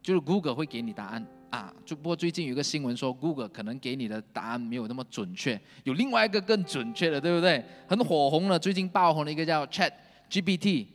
[0.00, 1.74] 就是 Google 会给你答案啊。
[1.84, 7.64] 就不过最近有个新闻说，Google 可能给你的答案没有那么准确，有另外一个更准确的，对不对？
[7.88, 9.90] 很火红的，最近爆红的一个叫 Chat
[10.30, 10.86] GPT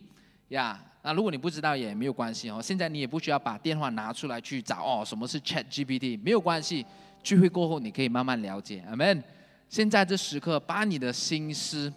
[0.48, 0.82] 呀。
[1.08, 6.20] 那如果你不知道也没有关系哦，现在你也不需要把电话拿出来去找哦，什么是 Chat GPT？
[6.22, 6.84] 没有关系，
[7.22, 8.84] 聚会过后你可以慢慢了解。
[8.90, 9.22] Amen。
[9.70, 11.90] 现在这时刻，把你的心思、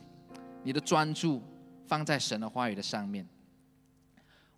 [0.64, 1.44] 你的专注
[1.86, 3.28] 放在神的话语的上面。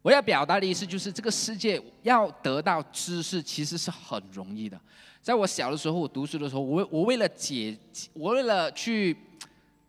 [0.04, 4.80] 我要表达的意思就是，这个世界要得到知识其实是很容易的。
[5.20, 7.76] 在我小的时候，我读书的时候，我我为了解，
[8.14, 9.18] 我为了去。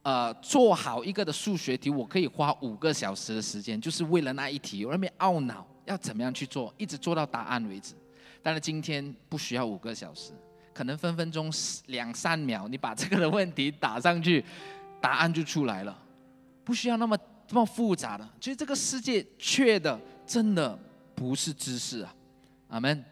[0.05, 7.95] 呃，做好一个的数学题，我可以花五个小时的时间，就是为了那一题，我那边懊恼要怎么样去做，一直做到答案为止。
[8.43, 10.33] 但是今天不需要五个小时，
[10.75, 11.51] 可能分分钟
[11.87, 14.45] 两三秒，你把这个的问题打上去，
[15.01, 15.99] 答案就出来了，
[16.65, 17.17] 不需要那么
[17.49, 18.29] 这么复杂的。
[18.39, 20.79] 其实这个世界缺的真的
[21.15, 22.15] 不是知识啊，
[22.69, 23.03] 阿门。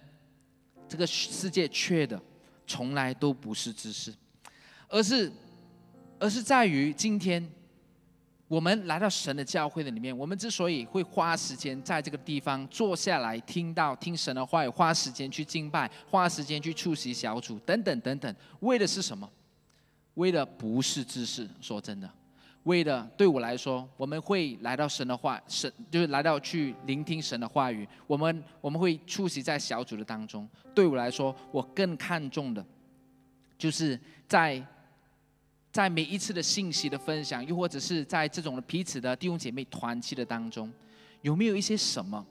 [0.86, 2.20] 这个世界缺的
[2.66, 4.12] 从来都不是知识，
[4.88, 5.32] 而是。
[6.22, 7.44] 而是在于今天，
[8.46, 19.28] 我们来到神的教会的里面，我们之所以会花时间在这个地方坐下来听到听神的话语，花时间去敬拜，花时间去出席小组等等等等，为的是什么？
[20.14, 22.08] 为的不是知识，说真的，
[22.62, 30.48] 为的对我来说，我们会来到神的话，神就是来到去聆听神的话语，我们我们会出席在小组的当中。
[30.72, 32.64] 对我来说，我更看重的，
[33.58, 34.64] 就是在。
[35.72, 40.70] 在每一次的信息的分享，又或者是在这种的彼此的弟兄姐妹团契的当中，
[41.22, 42.24] 有没有一些什么？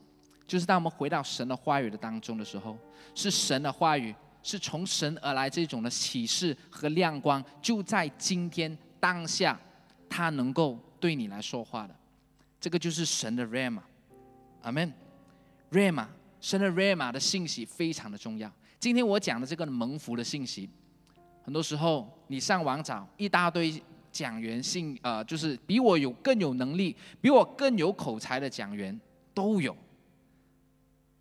[0.46, 2.78] 就是当我们回到神的话语的当中的时候，
[3.16, 4.14] 是神的话语，
[4.44, 9.60] 是从神而来这种的启示和亮光，就在今天当下，
[10.08, 11.96] 他能够对你来说话的，
[12.60, 13.82] 这个就是神的 rama，
[14.62, 14.94] 阿门。
[15.72, 16.06] rama，
[16.40, 18.52] 神的 rama 的信息非常的重要。
[18.78, 20.70] 今天我讲的这个蒙福的信息。
[21.44, 23.82] 很多时候，你上网找一大堆
[24.12, 29.00] 讲员，信呃，就是比我有更有能力、比我更有口才的讲员
[29.34, 29.76] 都有，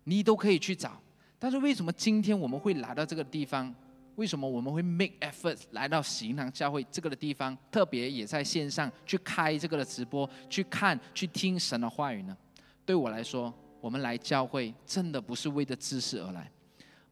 [0.03, 1.01] 你都可以去找。
[1.39, 3.73] 但是为什么今天我们会来到这个地方？
[4.15, 7.57] 为什么我们会 make effort 来到行堂教会这个的地方？
[7.71, 12.37] 特别也在线上去开这个的直播，去看、去听神的话语呢？
[12.85, 16.51] 对我来说，我们来教会真的不是为着知识而来。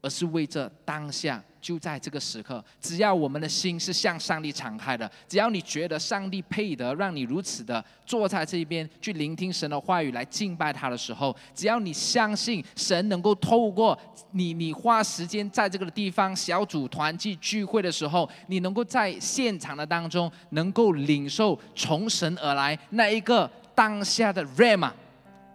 [0.02, 13.98] 而是为这当下，就在这个时刻，只要我们的心是向上帝敞开的，只要你觉得上帝配得让你如此的坐在这边去聆听神的话语来敬拜他的时候，只要你相信神能够透过
[14.32, 24.92] 你，你花时间在这个地方小组团聚聚会的时候，你能够在现场的当中能够领受从神而来那一个当下的 rama，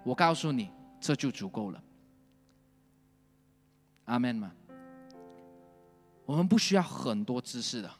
[0.03, 0.69] 我告诉你，
[1.01, 1.81] 这就足够了。
[4.07, 4.53] 阿门吗？
[6.27, 7.91] 我们不需要很多知识的，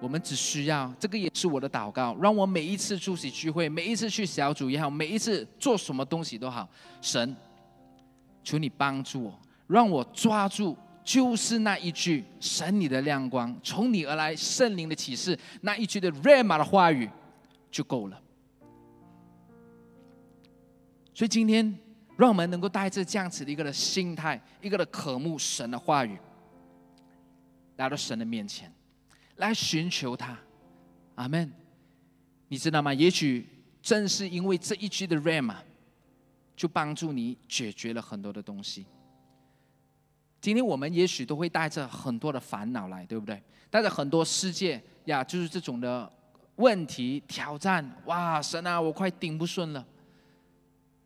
[0.00, 6.68] 我们只需要这个也是我的祷告，让我每一次出席聚会，每一次去小组也好，每一次做什么东西都好，
[7.00, 7.36] 神，
[8.44, 17.10] 求你帮助我，让我抓住就是那一句神你的亮光，从你而来圣灵的启示，那一句的 rama 的话语
[17.70, 18.20] 就够了。
[21.14, 21.76] 所以今天。
[22.16, 26.18] 让我们能够带着这样子的一个的心态，一个的渴慕神的话语，
[27.80, 28.70] 来到神的面前，
[29.36, 30.38] 来寻求他。
[31.14, 31.50] 阿门。
[32.48, 32.92] 你知道吗？
[32.92, 33.46] 也许
[33.80, 35.54] 正是因为这一句的 ram，
[36.54, 38.84] 就帮助你解决了很多的东西。
[40.42, 43.42] 今天我们也许都会带着很多的烦恼来，对不对？
[43.70, 46.12] 带着很多世界呀，就是这种的
[46.56, 47.90] 问题挑战。
[48.04, 49.82] 哇，神啊，我快顶不顺了。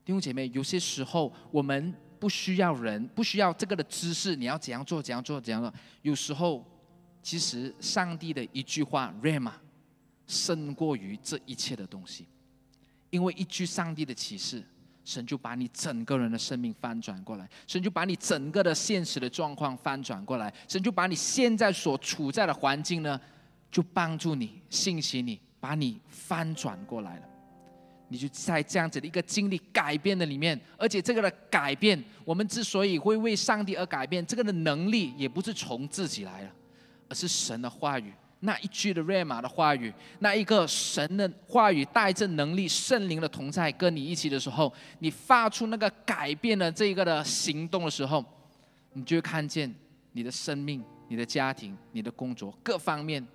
[0.04, 1.94] 弟兄姐妹，有些时候我们
[2.24, 5.70] 不需要人，不需要这个的知识，你要怎样做，怎样做，怎样做。
[6.00, 6.64] 有时候，
[7.22, 9.52] 其实上帝的一句话 “rama”
[10.26, 12.26] 胜过于这一切的东西，
[13.10, 14.64] 因为一句上帝的启示，
[15.04, 23.20] 神就把你整个人的生命翻转过来，神就把你整个的现实的状况翻转过来，神就把你现在所处在的环境呢，
[23.70, 27.28] 就帮助你、信息你，把你翻转过来了。
[28.14, 36.48] 你就在这样子的一个经历改变的里面，而且这个的改变，我们之所以会为上帝而改变，这个的能力也不是从自己来的，
[37.08, 48.24] 而是神的话语，那一句的瑞玛的话语，那一个神的话语带着能力，圣灵的同在跟你一起的时候，你发出那个改变的这个的行动的时候，
[48.92, 49.74] 你就会看见
[50.12, 53.26] 你的生命、你的家庭、你的工作各方面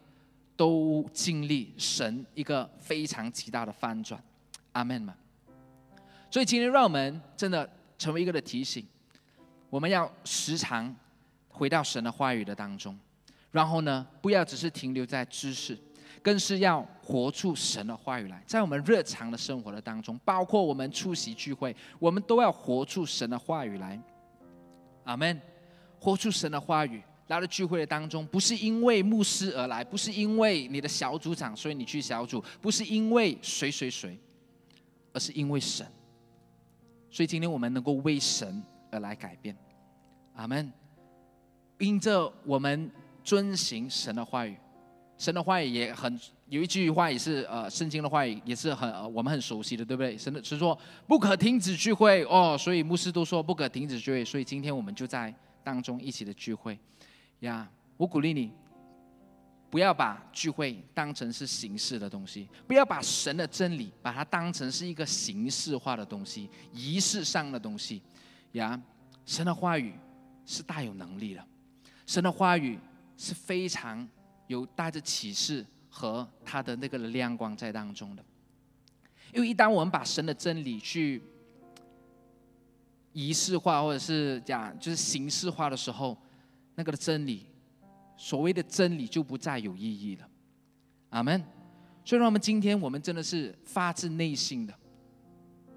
[0.55, 4.23] 都经历神一个非常极大的翻转。
[4.73, 5.15] 阿门嘛。
[6.31, 8.85] 所以今天让我们真的成为一个的提醒，
[9.69, 10.95] 我们要时常
[11.47, 12.97] 回到神的话语的当中，
[13.51, 15.77] 然后呢，不要只是停留在知识，
[16.21, 23.99] 更是要活出神的话语来，在我们日常的生活的当中，包括我们出席聚会，我们都要活出神的话语来。
[25.05, 25.39] 阿门。
[26.01, 34.17] 活出神的话语来到聚会的当中，不是因为牧师而来，不是因为你的小组长所以你去小组，不是因为谁谁谁。
[35.13, 35.85] 而是因为神，
[37.09, 39.55] 所以今天我们能够为神而来改变，
[40.35, 40.71] 阿门。
[41.77, 42.91] 因着我们
[43.23, 44.57] 遵行神的话语，
[45.17, 50.17] 神的话语也很有一句话也是呃圣经的话语也是很我们很熟悉的，对不对？
[50.17, 55.33] 神的是说不可停止聚会哦，所以牧师都说不可停止聚会，所以今天我们就在
[55.63, 56.77] 当中一起的聚会
[57.39, 57.69] 呀。
[57.97, 58.51] 我鼓励你。
[59.69, 68.01] 不要把聚会当成是形式的东西，不要把神的真理把它当成是一个形式化的东西、仪式上的东西。
[68.53, 68.81] 呀，
[69.25, 69.93] 神的话语
[70.45, 71.45] 是大有能力的，
[72.07, 72.79] 神的话语
[73.15, 74.07] 是非常
[74.47, 78.25] 有带着启示和他的那个亮光在当中的。
[79.31, 81.21] 因为一旦我们把神的真理去
[83.13, 86.17] 仪式化，或者是讲就是形式化的时候，
[86.73, 87.45] 那个的真理。
[88.21, 90.29] 所谓的真理就不再有意义了，
[91.11, 91.41] 阿门。
[92.03, 94.73] 所以，让我们今天我们真的是发自内心的，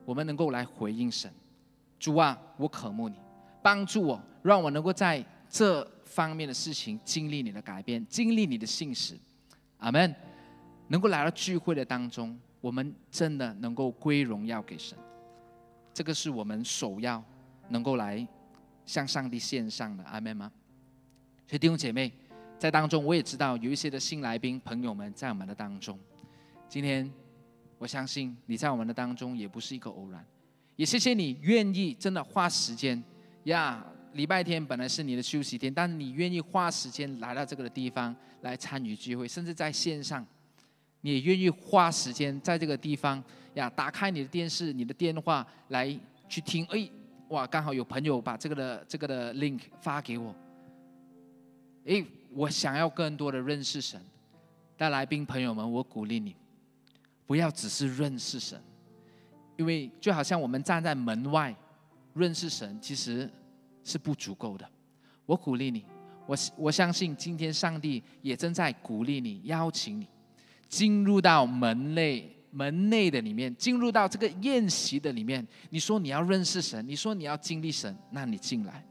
[0.05, 1.33] 我们能够来回应神。
[2.01, 3.15] 主啊，我渴慕你，
[3.63, 9.17] 帮助我，让我能够在这方面的事情经历你的改变，经历你的信实，
[9.79, 10.13] 阿门。
[10.89, 14.99] 能够来到聚会的当中，我们真的能够归荣耀给神，
[15.95, 17.23] 这个是我们首要
[17.69, 18.27] 能够来
[18.85, 20.51] 向上帝献上的，阿门吗？
[21.47, 22.13] 所以弟兄姐妹。
[22.63, 25.99] 在当中，我也知道有一些的新来宾朋友们在我们的当中。
[26.69, 27.13] 今天，
[27.77, 30.25] 我相信你在我们的当中也不是一个偶然。
[30.77, 33.03] 也谢谢你愿意真的花时间
[33.47, 33.85] 呀！
[34.13, 40.25] 礼拜天本来是你的休息天，但你愿意花时间来到这个地方来参与聚会，甚至在线上，
[41.01, 43.21] 你也愿意花时间在这个地方
[43.55, 45.99] 呀，打开你的电视、你的电话来
[46.29, 46.65] 去听。
[46.67, 46.89] 哎，
[47.31, 50.33] 哇，刚好有朋友把这个的这个的 link 发给我。
[51.87, 54.01] 诶，我想要更多的认识神。
[54.77, 56.35] 但来宾朋友们，我鼓励你，
[57.27, 58.61] 不要只是认识神，
[59.57, 61.55] 因为就好像我们站在门外
[62.15, 63.31] 认识神，其实
[63.85, 64.69] 是不足够的。
[65.25, 65.85] 我鼓励你，
[66.27, 70.09] 我我相信今天上帝也正在鼓励你，邀请你
[70.69, 75.47] 进入到门内门内的里面，进入到这个宴席的里面。
[75.71, 78.85] 你说你要认识神，你说你要经历神，那你进来。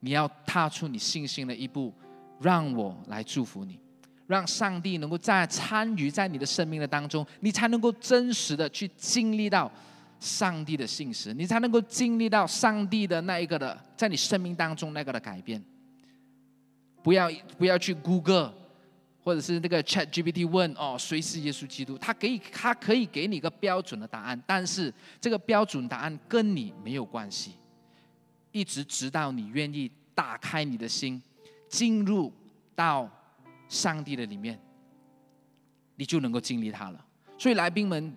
[0.00, 1.92] 你要踏出你信心的一步，
[2.40, 3.78] 让我来祝福你，
[4.26, 9.70] 让上帝能够在参与在你的生命的当中，你才能够真实的去经历到
[10.20, 15.62] 上帝的信实，你才能够经历到上帝的那一个的在你生命当中那个的改变。
[17.02, 18.52] 不要不要去 Google
[19.22, 27.52] 或者是那个 Chat GPT 问哦谁是耶稣基督，他可以他可以给你一个标准的答案，但是这个标准答案跟你没有关系。
[28.52, 31.22] 一直直到你愿意打开你的心，
[31.68, 32.32] 进入
[32.74, 33.08] 到
[33.68, 34.58] 上帝的里面，
[35.96, 37.06] 你就能够经历他了。
[37.36, 38.14] 所以来宾们、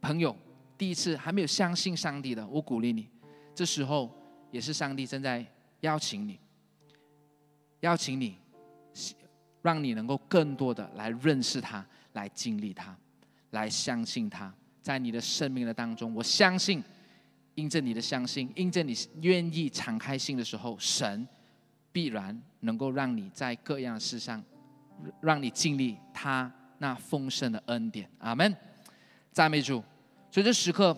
[0.00, 0.36] 朋友，
[0.76, 3.08] 第一次还没有相信上帝的，我鼓励你，
[3.54, 4.10] 这时候
[4.50, 5.44] 也是上帝正在
[5.80, 6.38] 邀请你，
[7.80, 8.36] 邀请你，
[9.62, 12.96] 让你能够更多的来认识他，来经历他，
[13.50, 16.82] 来相信他，在你的生命的当中，我相信。
[17.60, 21.28] 因着你的相信，因着你愿意敞开心的时候，神
[21.92, 24.42] 必然能够让你在各样事上，
[25.20, 28.08] 让你经历他那丰盛的恩典。
[28.18, 28.56] 阿门，
[29.30, 29.84] 赞美主。
[30.30, 30.96] 所以这时刻，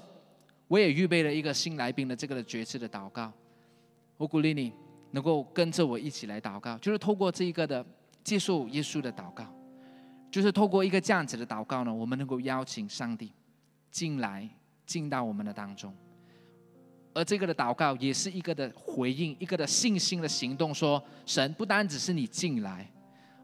[0.69, 3.33] 我也预备了一个新来宾的这个的决志的祷告。
[4.17, 4.73] 我鼓励你
[5.11, 7.85] 能够跟着我一起来祷告，就是透过这一个的
[8.23, 9.53] 接受耶稣的祷告，
[10.31, 13.33] 就是透过一个这样子的祷告呢，我们能够邀请上帝
[13.91, 14.49] 进来，
[14.87, 15.93] 进到我们的当中。
[17.15, 20.75] 而这个的祷告也是一个的回应，一个的信心的行动。
[20.75, 22.91] 说神不单只是你进来，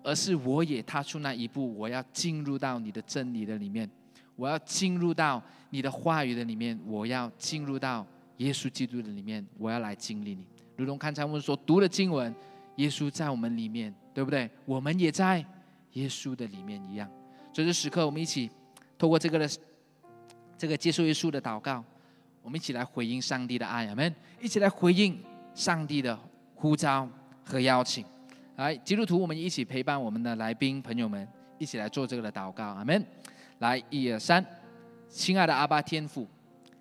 [0.02, 3.88] 而是我也踏出那一步，我要进入到你的真理的里面，
[4.36, 8.06] 我要进入到你的话语的里面，我要进入到
[8.38, 10.46] 耶稣基督的里面，我要来经历你。
[10.76, 12.34] 如同刚才我们所读的经文，
[12.76, 14.48] 耶稣在我们里面，对不对？
[14.64, 15.44] 我们也在
[15.92, 17.06] 耶稣的里面一样。
[17.52, 18.48] 所以这时刻，我们一起
[18.96, 19.50] 透过这个的
[20.56, 21.84] 这个接受耶稣的祷告。
[22.49, 24.14] 我们一起来回应上帝的爱，阿门！
[24.40, 25.22] 一起来回应
[25.55, 26.18] 上帝的
[26.55, 27.07] 呼召
[27.44, 28.03] 和邀请。
[28.57, 31.28] 来，基督徒，我们一起陪伴我们的来宾朋友们，
[31.59, 33.07] 一起来做这个的祷告，阿门！
[33.59, 34.42] 来，一二三，
[35.11, 36.26] 亲爱的阿爸天父，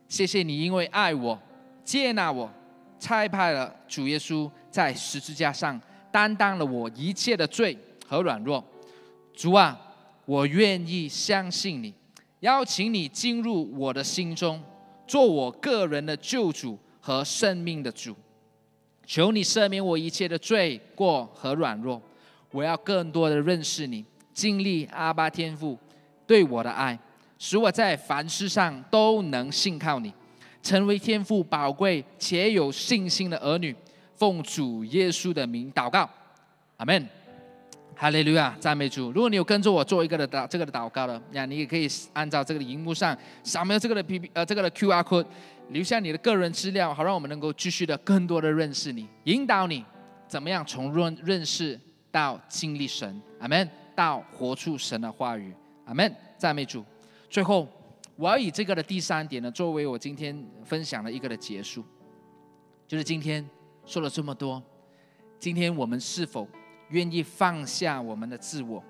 [0.08, 1.38] 谢谢你，因为爱我、
[1.84, 2.50] 接纳我，
[2.98, 5.78] 差派了主耶稣在十字架上
[6.10, 8.64] 担当了我一切的罪和软弱。
[9.36, 9.78] 主啊，
[10.24, 11.94] 我愿意相信你，
[12.40, 14.64] 邀请你进入我的心中。
[15.08, 18.16] 做我个人的救主和生命的主，
[19.06, 22.02] 求你赦免我一切的罪过和软弱。
[22.52, 24.04] 我要更多的认识你，
[24.34, 25.78] 经历阿巴天父
[26.26, 26.98] 对我的爱，
[27.40, 30.14] 使我在凡事上都能信靠你，
[30.62, 33.76] 成为天父宝贵且有信心的儿女。
[34.16, 36.10] 奉主耶稣的名祷告，
[36.78, 37.17] 阿门。
[38.00, 39.12] 哈利路亚，赞美主！
[39.12, 45.26] 如果你有跟着我做一个的祷这个的祷告的，那你也可以按照这个荧幕上扫描这个的 P P 呃这个的 Q R code，
[45.70, 49.84] 留下你的个人资料，好让我们能够继续的更多的认识你，引导你
[50.28, 51.80] 怎么样从认认识
[52.12, 55.52] 到经历神，阿门，到活出神的话语，
[55.86, 56.86] 阿门，赞美主！
[57.32, 57.68] 最后，
[58.16, 61.84] 我要以这个的第三点呢，作为我今天分享的一个的结束，
[62.88, 63.44] 就是今天
[63.88, 64.62] 说了这么多，
[65.40, 66.48] 今天我们是否？
[66.90, 68.82] 愿意放下我们的自我，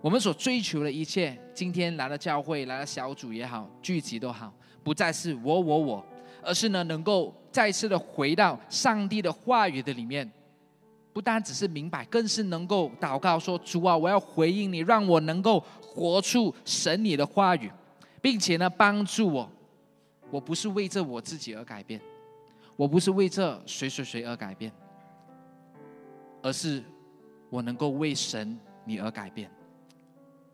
[0.00, 6.06] 我们所追求的一切，今天来到教会，来到小组也好，聚集都好，不再是我我我，
[6.42, 10.30] 而是呢，能够再次的回到上帝的话语的里面，
[11.12, 17.70] 不单只是明白，更是能够祷告说：主啊，我要回应你，让我能够活出神你的话语，
[18.20, 19.50] 并且呢，帮助我，
[20.30, 21.98] 我不是为着我自己而改变，
[22.76, 24.70] 我不是为着谁谁谁而改变，
[26.42, 26.84] 而是。
[27.50, 29.50] 我能够为神你而改变，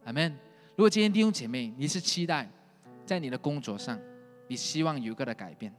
[0.04, 0.36] 阿门。
[0.76, 2.48] 如果今天弟兄姐妹你是期待
[3.06, 3.98] 在你的工作上，
[4.48, 5.72] 你希望有一个的改变，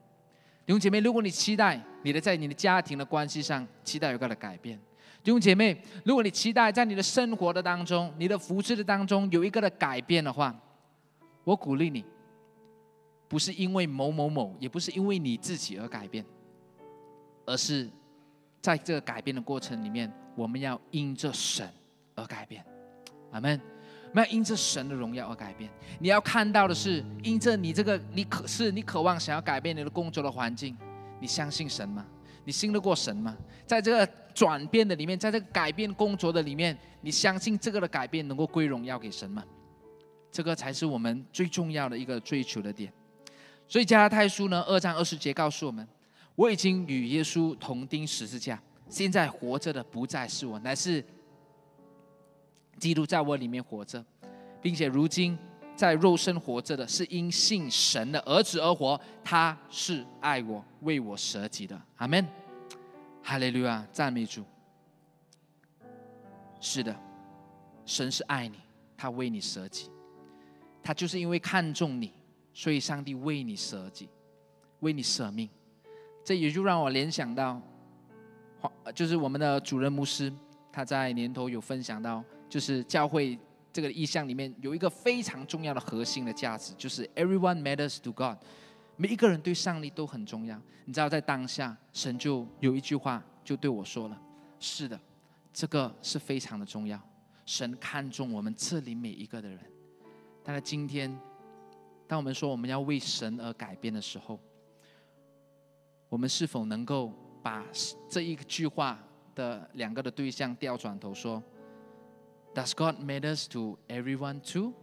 [0.66, 4.80] 弟兄姐妹，如果你期待你的在你的家庭的关系上期待有个的改变，
[5.24, 10.56] 弟兄姐妹，如果你期待在你的生活的当中、你的服饰的当中有一个的改变的话，
[11.44, 12.04] 我鼓励你，
[13.28, 16.24] 不是因为某某某，也不是因为你自己而改变，
[17.46, 17.90] 而是
[18.62, 20.12] 在这个改变的过程里面。
[20.36, 21.68] 我们要因着神
[22.16, 22.64] 而改变，
[23.32, 23.60] 阿门。
[24.12, 25.70] 我们要因着神的荣耀而改变。
[26.00, 30.78] 你要看到的是，因着你这个，你可是你渴望想要改变你的工作的环境，
[31.20, 32.06] 你相信神吗？
[32.46, 33.36] 你信得过神吗？
[33.66, 39.44] 在这个转变的里面，在这个改变工作的里面，你相信这个的改变能够归荣耀给神吗？
[40.32, 42.94] 这个才是我们最重要的一个追求的点。
[43.68, 45.86] 所以加拉太书呢，二章二十节告诉我们：
[46.36, 51.04] 我已经与耶稣同钉十字架，现在活着的不再是我，乃是
[52.78, 54.04] 基督在我里面活着，
[54.62, 55.38] 并且如今
[55.76, 59.00] 在肉身活着的，是因信神的儿子而活。
[59.24, 61.82] 他是爱我，为我舍己的。
[61.98, 62.26] 阿门。
[63.24, 64.44] 哈利路亚，赞美主。
[66.62, 66.96] 是的，
[67.86, 68.60] 神是爱你，
[68.96, 69.90] 他为你舍己。
[70.84, 72.14] 他就是因为看重你，
[72.54, 74.08] 所以上帝为你舍己，
[74.82, 75.50] 为你舍命。
[76.24, 77.60] 这也就让我联想到，
[78.94, 80.32] 就是我们的主任牧师，
[80.72, 83.38] 他在年头有分享到，就是教会
[83.74, 88.38] 这个意象里面有一个非常重要的核心的价值，就是 everyone matters to God，
[88.96, 90.60] 每一个人对上帝都很重要。
[90.86, 94.22] 你知道，在当下，神就有一句话就对我说了
[94.60, 95.00] ：“是的，
[95.52, 97.00] 这个是非常的重要。
[97.46, 99.60] 神看重我们这里每一个的人。”
[100.44, 101.20] 但是今天，
[102.08, 104.40] 当我们说我们要为神而改变的时候，
[106.08, 107.12] 我们是否能够
[107.46, 107.64] 把
[108.10, 108.98] 这一句话
[109.36, 111.44] 的两个的对象调转头说
[112.56, 114.74] ：“Does God matters to everyone too？”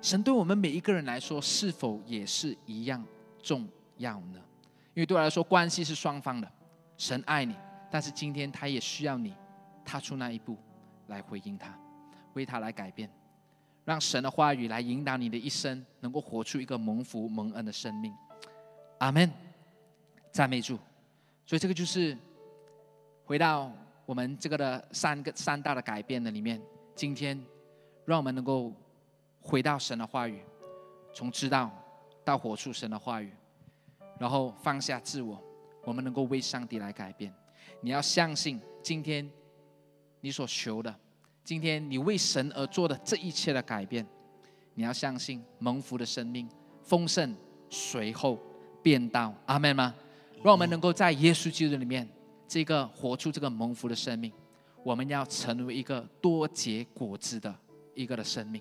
[0.00, 3.04] 神对我们每一个人来说，是否也是一样
[3.42, 3.68] 重
[3.98, 4.40] 要呢？
[4.94, 6.50] 因为对我来说，关系是双方的。
[6.96, 7.54] 神爱你，
[7.90, 9.34] 但是今天他也需要你
[9.84, 10.56] 踏出那一步
[11.08, 11.78] 来回应他，
[12.32, 13.10] 为他来改变。
[13.84, 18.10] 让神的话语来引导你的一生，能够活出一个蒙福蒙恩的生命。
[19.00, 19.30] 阿门，
[20.32, 20.78] 赞美主。
[21.46, 22.16] 所以这个就是
[23.24, 23.70] 回到
[24.06, 26.60] 我们这个的三个三大的改变的里面。
[26.94, 27.38] 今天，
[28.04, 28.72] 让我们能够
[29.40, 30.42] 回到神的话语，
[31.12, 31.70] 从知道
[32.24, 33.32] 到活出神的话语，
[34.18, 35.42] 然后放下自我，
[35.84, 37.32] 我们能够为上帝来改变。
[37.80, 39.28] 你要相信，今天
[40.20, 40.94] 你所求的。
[41.42, 44.06] 今天你为神而做的这一切的改变，
[44.72, 46.48] 你要相信蒙福的生命
[46.82, 47.36] 丰盛
[47.68, 48.38] 随后
[48.82, 49.94] 变到阿门吗？
[50.44, 52.06] 让我们能够在耶稣基督里面，
[52.46, 54.30] 这个活出这个蒙福的生命，
[54.82, 57.52] 我们要成为一个多结果子的
[57.94, 58.60] 一个的生命，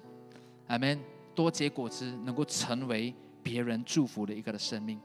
[0.68, 0.98] 阿门。
[1.36, 4.98] 多结果子能够成为别人祝福的一个的生命，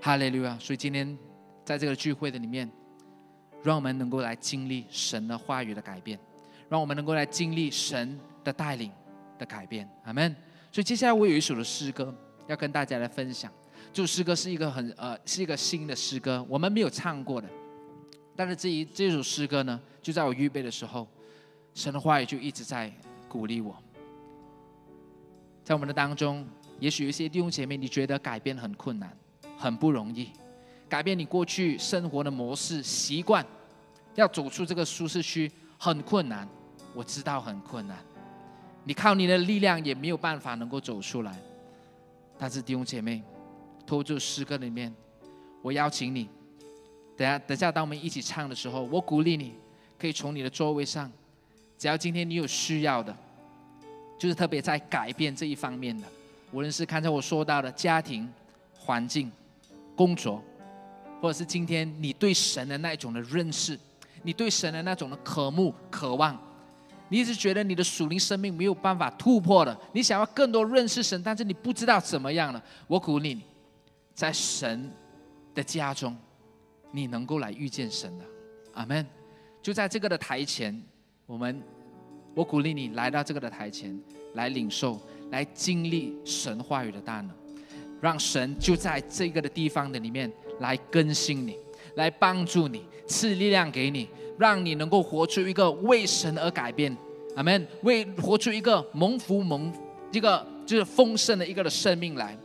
[0.00, 0.56] 哈利路亚。
[0.60, 1.18] 所以今天
[1.64, 2.70] 在这个聚会的里面，
[3.64, 6.16] 让我们能够来经历神的话语的改变。
[6.68, 8.92] 让我们能够来经历神的带领
[9.38, 10.32] 的改变，阿门。
[10.70, 12.14] 所以接下来我有一首的诗歌
[12.46, 13.52] 要跟大家来分享。
[13.92, 17.48] 这首诗歌是一个很呃是一个新的诗歌，我们没有唱过的。
[18.34, 21.06] 但是这一这首诗歌呢，就在我预备的时候，
[21.74, 22.90] 神的话语就一直在
[23.28, 23.76] 鼓励我。
[25.62, 26.46] 在我们的当中，
[26.80, 29.14] 也许有些弟兄姐妹，你觉得改变很困难，
[29.58, 30.30] 很不容易，
[30.88, 33.46] 改变你过去生活的模式习惯，
[34.14, 36.48] 要走出这个舒适区很困难。
[36.94, 37.98] 我知道很困难，
[38.84, 41.38] 你靠你的力量也没有办法能够走出来。
[42.38, 43.22] 但是弟兄姐妹，
[43.86, 44.92] 托住诗歌里面，
[45.60, 46.28] 我邀请你，
[47.16, 49.52] 等下等下，当我们一起唱的时候，我鼓励你，
[49.98, 51.10] 可以从你的座位上，
[51.78, 53.14] 只要今天你有需要的，
[54.18, 56.06] 就是特别在改变这一方面的，
[56.52, 58.28] 无论是刚才我说到的家庭
[58.78, 59.30] 环境、
[59.94, 60.42] 工作，
[61.20, 63.78] 或者是今天你对神的那一种的认识，
[64.22, 66.36] 你对神的那种的渴慕、渴望。
[67.08, 72.62] 你一直觉得你的属灵生命没有办法突破的，你想要更多认识神，但是你不知道怎么样了。
[72.86, 73.42] 我鼓励你，
[74.14, 74.90] 在神
[75.54, 76.16] 的家中，
[76.90, 78.24] 你能够来遇见神的，
[78.74, 79.06] 阿门。
[79.60, 80.82] 就在这个的台前，
[81.26, 81.62] 我们，
[82.34, 83.98] 我鼓励你来到这个的台前
[84.34, 85.00] 来领受，
[85.30, 87.30] 来经历神话语的大能，
[88.00, 91.56] 让神就在这个的地方的里面来更新你，
[91.96, 94.08] 来帮助你，赐力量给你。
[94.38, 96.96] 让你能够活出一个为神而改变，
[97.36, 97.64] 阿门。
[97.82, 99.72] 为活出一个蒙福蒙
[100.10, 102.36] 一个就是丰盛的一个的生命来，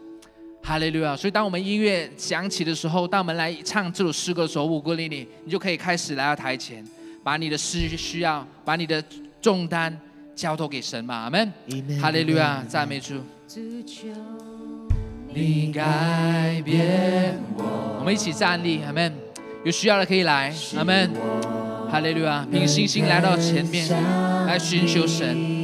[0.67, 1.15] 哈利路亚。
[1.15, 6.85] 所以当我们音乐响起的时候，当我们来唱这首诗歌的时候，我鼓励你，你就可以开始来到台前，
[7.23, 9.01] 把你的诗需要，把你的
[9.41, 9.97] 重担
[10.35, 11.53] 交托给神嘛，阿门。
[12.01, 13.15] 哈利路亚，赞美主。
[15.33, 19.13] 你改变我，我们一起站立，阿门。
[19.63, 21.09] 有需要的可以来，阿门。
[21.89, 22.45] 哈利路亚！
[22.51, 23.87] 凭信心来到前面，
[24.45, 25.55] 来寻求神。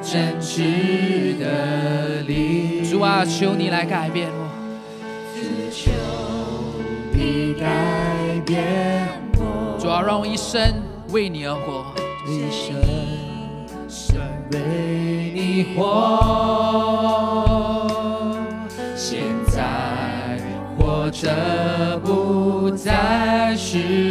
[0.01, 2.83] 真挚的灵。
[2.83, 4.49] 主啊，求你来改变我。
[5.71, 5.91] 求
[7.13, 7.65] 你改
[8.45, 9.07] 变
[9.37, 9.77] 我。
[9.79, 10.61] 主啊，让我一生
[11.09, 11.85] 为你而活。
[12.27, 12.75] 一生，
[13.87, 14.17] 生
[14.51, 14.59] 为
[15.33, 15.85] 你活。
[18.95, 19.61] 现在
[20.77, 24.04] 活着不再是我，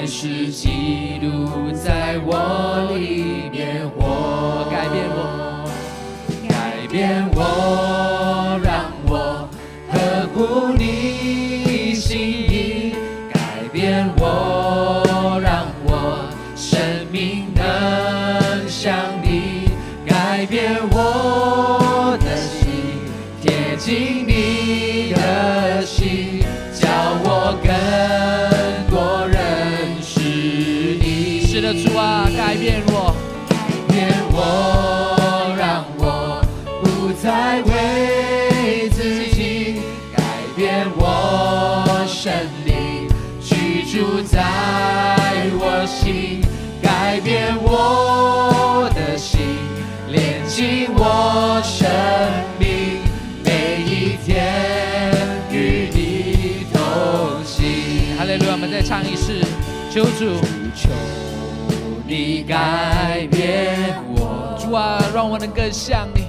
[0.00, 5.68] 还是基督在我里面活，改变我，
[6.48, 7.89] 改变我，
[62.50, 66.22] 改变我，主啊，让我能更像你。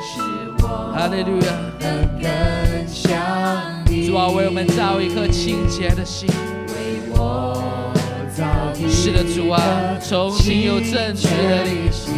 [0.00, 0.22] 是
[0.62, 1.52] 我哈利路亚！
[1.78, 4.06] 能更像你。
[4.06, 6.26] 主啊，为我们造一颗清洁的心。
[6.68, 7.92] 为我
[8.34, 8.46] 造
[8.80, 9.60] 一是的，主啊，
[10.00, 11.92] 重新有正直的灵。
[11.92, 12.14] 心，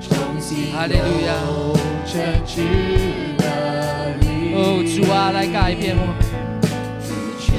[0.00, 2.60] 重新哈利路亚有正直
[3.38, 4.52] 的灵。
[4.56, 6.02] 哦，主啊，来改变我。
[7.38, 7.54] 求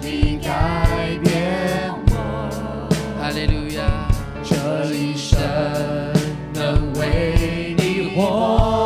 [0.00, 0.91] 你改
[8.22, 8.81] 为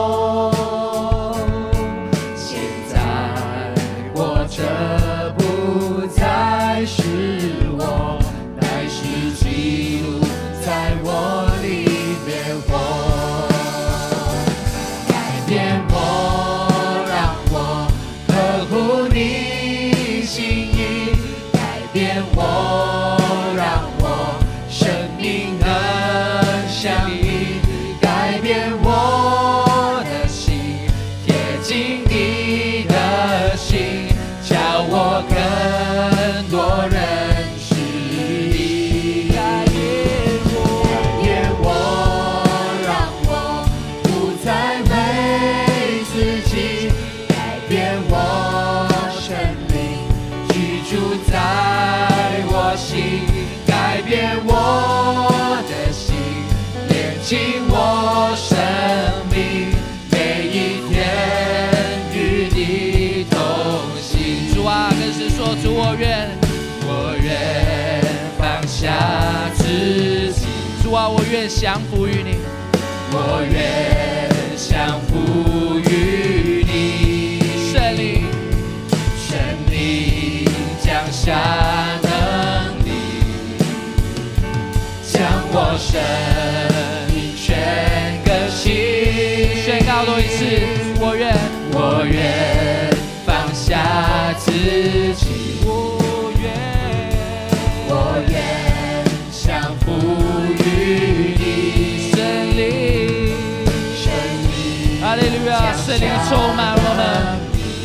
[105.96, 107.00] 圣灵充满我们，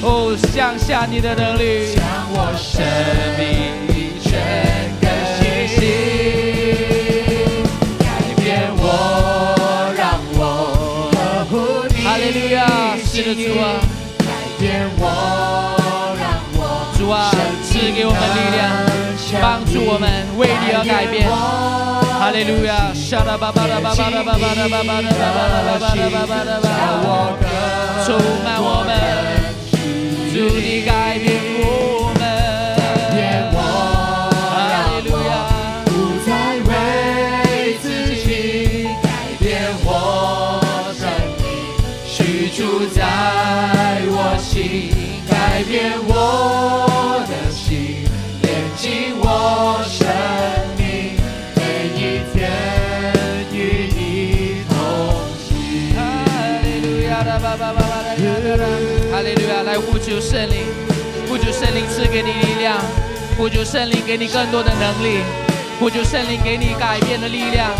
[0.03, 2.03] 哦，降下你的能力，将
[2.33, 2.83] 我生
[3.39, 3.41] 命
[4.21, 5.07] 全更
[5.71, 5.79] 新，
[7.99, 8.03] 改
[8.35, 8.83] 变我，
[9.97, 10.41] 让我
[11.95, 12.67] 你哈利路亚，
[13.01, 13.79] 是的，主啊，
[14.19, 14.27] 改
[14.59, 15.07] 变我，
[16.19, 16.59] 让我
[16.97, 17.31] 主啊，
[17.63, 18.61] 赐给我们力量，
[19.41, 21.29] 帮助我们为你而改变。
[22.41, 26.65] 哈利路亚，沙拉巴巴拉巴巴拉巴巴拉巴巴拉巴巴拉巴巴拉巴巴拉巴
[27.03, 27.45] 我巴，
[28.03, 28.89] 充满我们，
[30.33, 32.21] 主你改变我们。
[33.13, 33.57] 变我，
[34.41, 35.31] 哈利路亚，
[35.85, 36.29] 不再
[36.65, 37.85] 为自
[38.25, 39.05] 己改
[39.37, 39.45] 变
[39.85, 40.59] 我
[40.97, 41.05] 生
[41.37, 41.45] 命，
[42.07, 42.97] 居住在
[44.09, 44.89] 我心，
[45.29, 46.09] 改变我
[59.71, 60.65] 来呼求圣灵，
[61.29, 62.77] 呼求圣灵赐给你力量，
[63.37, 65.19] 呼求圣灵给你更多的能力，
[65.79, 67.71] 呼求圣灵给你改变的力量。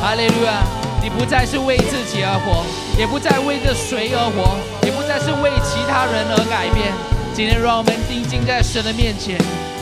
[0.00, 0.62] 哈利路亚，
[1.02, 2.64] 你不再是为自己而活，
[2.98, 6.94] 也不再为着谁而活，也不再是为其他人而改变。
[7.34, 9.36] 今天让我们定睛在神的面前，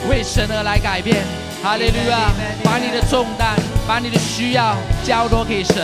[0.09, 1.23] 为神而来改变，
[1.63, 2.29] 哈利路亚！
[2.61, 3.55] 把你的重担，
[3.87, 5.77] 把你的需要交托给神。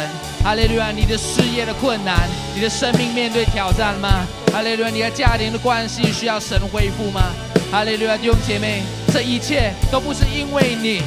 [0.43, 0.91] 哈利路亚！
[0.91, 4.27] 你的事业的困难，你的生命面对挑战吗？
[4.51, 4.89] 哈利路亚！
[4.89, 7.21] 你的家庭的关系需要神恢复吗？
[7.71, 8.17] 哈利路亚！
[8.17, 8.81] 弟兄姐妹，
[9.13, 11.01] 这一切都不是因为你，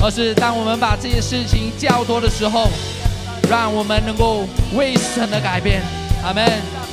[0.00, 2.70] 而是当我们把这些事情交托的时候，
[3.48, 5.82] 让我们能够为神的改变。
[6.24, 6.44] 阿门！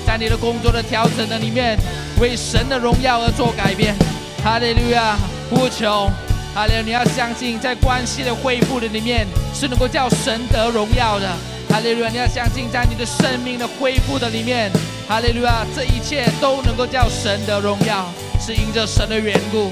[0.06, 1.78] 在你的工作的调整的里面，
[2.20, 3.96] 为神的荣耀而做改变。
[4.44, 5.18] 哈利路亚！
[5.50, 6.10] 呼求。
[6.54, 6.84] 哈利路亚！
[6.84, 11.28] 你要相信，在关系的恢复的里面，是能够叫神得荣耀的。
[11.70, 12.10] 哈利路亚！
[12.10, 14.72] 你要相信，在你的生命的恢复的里面，
[15.10, 15.66] 哈利路亚！
[15.76, 18.06] 这一切都能够叫神的荣耀，
[18.40, 19.72] 是因着神的缘故。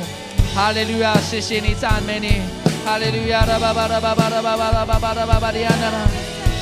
[0.56, 1.16] 哈利路亚！
[1.22, 2.42] 谢谢你，赞美你。
[2.84, 3.46] 哈利路亚！
[3.46, 6.08] 的巴巴的巴巴的巴巴的巴巴的巴巴的安的啦。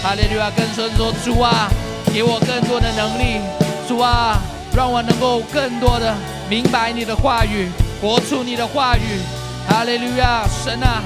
[0.03, 0.51] 哈利路亚！
[0.51, 1.69] 跟神说，主啊，
[2.13, 3.39] 给我更多的能力。
[3.88, 4.41] 主啊，
[4.76, 6.13] 让我能够更多的
[6.49, 7.69] 明白你的话语，
[8.01, 9.21] 活出你的话语。
[9.69, 10.45] 哈利路亚！
[10.49, 11.01] 神啊，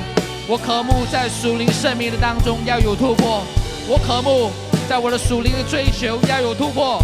[0.48, 3.44] 我渴慕在属灵生命的当中要有突破。
[3.88, 4.50] 我渴慕
[4.90, 7.00] 在我的属灵的追求要有突破，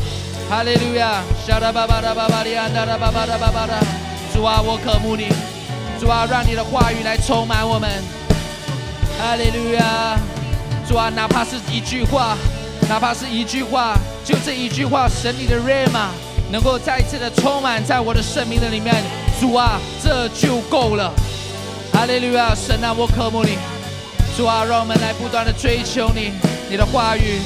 [0.47, 1.23] 哈利路亚！
[1.45, 3.79] 沙达巴巴达巴巴利安达达巴巴达巴巴达，
[4.31, 5.27] 主啊，我渴慕你，
[5.99, 7.89] 主啊，让你的话语来充满我们，
[9.19, 10.19] 哈利路亚！
[10.87, 12.37] 主啊，哪怕是一句话，
[12.87, 16.11] 哪怕是一句话，就这一句话，神你的瑞玛
[16.51, 18.93] 能够再次的充满在我的生命的里面，
[19.39, 21.11] 主啊，这就够了，
[21.91, 22.53] 哈利路亚！
[22.53, 23.57] 神啊，我渴慕你，
[24.37, 26.31] 主啊，让我们来不断的追求你。
[26.69, 27.39] 你的话语，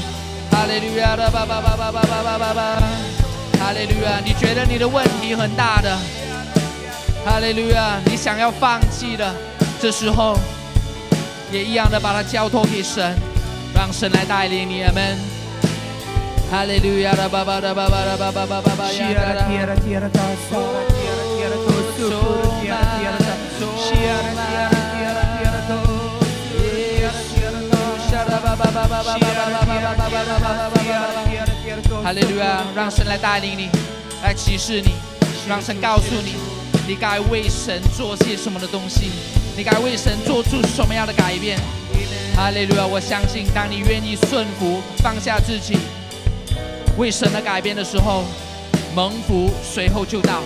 [0.51, 2.81] 哈利路亚的吧吧吧吧吧吧吧吧吧，
[3.59, 4.19] 哈利路亚！
[4.23, 5.97] 你觉得你的问题很大的，
[7.25, 7.99] 哈利路亚！
[8.05, 9.33] 你想要放弃的，
[9.81, 10.37] 这时候
[11.51, 13.15] 也一样的把它交托给神，
[13.75, 15.17] 让神来带领你们。
[16.51, 19.45] 哈利路亚的吧吧的吧吧的吧吧吧吧吧呀哒哒。
[32.03, 32.63] 哈利路亚！
[32.75, 33.69] 让神来带领你，
[34.23, 34.93] 来启示你，
[35.47, 36.33] 让神告诉你，
[36.87, 39.11] 你该为神做些什么的东西，
[39.55, 41.59] 你该为神做出什么样的改变。
[42.35, 42.87] 哈利路亚！
[42.87, 45.77] 我相信，当你愿意顺服、放下自己，
[46.97, 48.23] 为神的改变的时候，
[48.95, 50.41] 蒙福随后就到，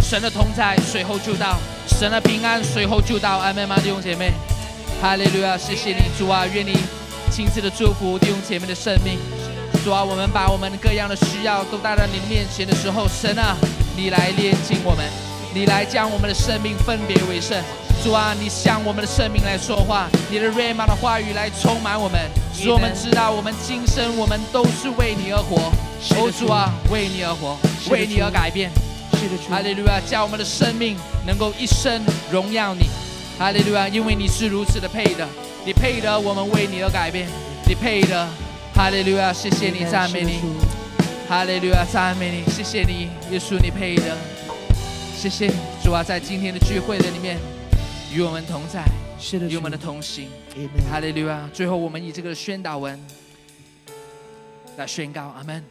[0.00, 1.58] 神的同在随后就到，
[1.88, 3.38] 神的平安随后就到。
[3.38, 4.32] 阿门吗，弟兄姐妹？
[5.02, 5.58] 哈利路亚！
[5.58, 6.99] 谢谢你，主啊，愿你。
[7.30, 9.16] 亲自的祝福弟兄姐妹的生命，
[9.84, 13.56] 主啊，我们把我们各样的需要都带到你面前的时候，神啊，
[13.96, 15.06] 你来炼净我们，
[15.54, 17.56] 你来将我们的生命分别为圣。
[18.02, 22.20] 主啊，你向我们的生命来说话，你的瑞玛的话语来充满我们，
[22.52, 25.70] 使我们知道我们今生我们都是为你而活。
[26.16, 27.56] 哦，主啊，为你而活，
[27.90, 28.70] 为你而改变。
[29.48, 32.86] 哈利路亚，叫我们的生命能够一生荣耀你。
[33.40, 35.26] 哈利路亚，因为你是如此的配的。
[35.64, 37.26] 你配得我们为你而改变，
[37.66, 38.28] 你配的，
[38.74, 40.40] 哈利路亚，谢谢你赞美你，
[41.26, 44.14] 哈利路亚赞美你，谢谢你，耶稣你配的，
[45.16, 45.50] 谢谢
[45.82, 47.38] 主啊，在今天的聚会的里面
[48.12, 48.84] 与我们同在，
[49.48, 50.28] 与我们的同行，
[50.90, 51.48] 哈利路亚。
[51.50, 53.02] 最后我们以这个宣导文
[54.76, 55.64] 来宣告，阿门。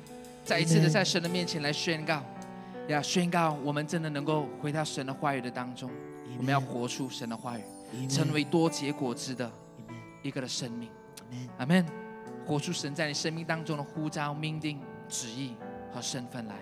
[0.43, 2.23] 再一次的在神的面前来宣告，
[2.87, 5.87] 要宣告我们真的能够回到神的话语的当中，
[6.39, 9.51] 我们要活出神的话语，成为多结果子的。
[10.21, 10.89] 一个的生命，
[11.57, 11.85] 阿门。
[12.45, 14.79] 活出神在你生命当中的呼召、命定、
[15.09, 15.53] 旨意
[15.93, 16.55] 和身份来。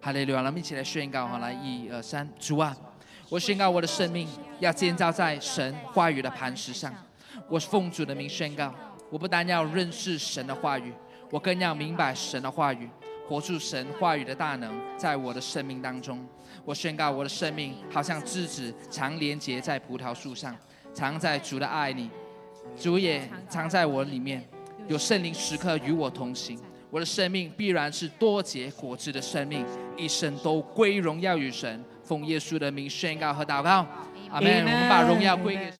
[0.00, 0.40] 哈利路亚！
[0.40, 2.76] 我们一起来宣告，哈，来，一二三，主啊，
[3.28, 6.92] 我宣告我的生命要建造在神话语的磐石上。
[7.48, 8.74] 我奉主的名宣告，
[9.10, 10.92] 我不单要认识神的话语，
[11.30, 12.90] 我更要明白神的话语，
[13.28, 16.26] 活出神话语的大能在我的生命当中。
[16.64, 20.56] 我宣告我的生命好像枝子常连结在葡萄树上，
[20.92, 22.08] 藏在主的爱里。
[22.76, 24.42] 主也藏在我里面，
[24.88, 26.58] 有圣灵时刻与我同行，
[26.90, 29.64] 我的生命必然是多结果子的生命，
[29.96, 31.84] 一生都归荣耀与神。
[32.02, 33.86] 奉耶稣的名宣告和祷告，
[34.30, 34.60] 阿门。
[34.60, 35.72] 我们把荣耀归给。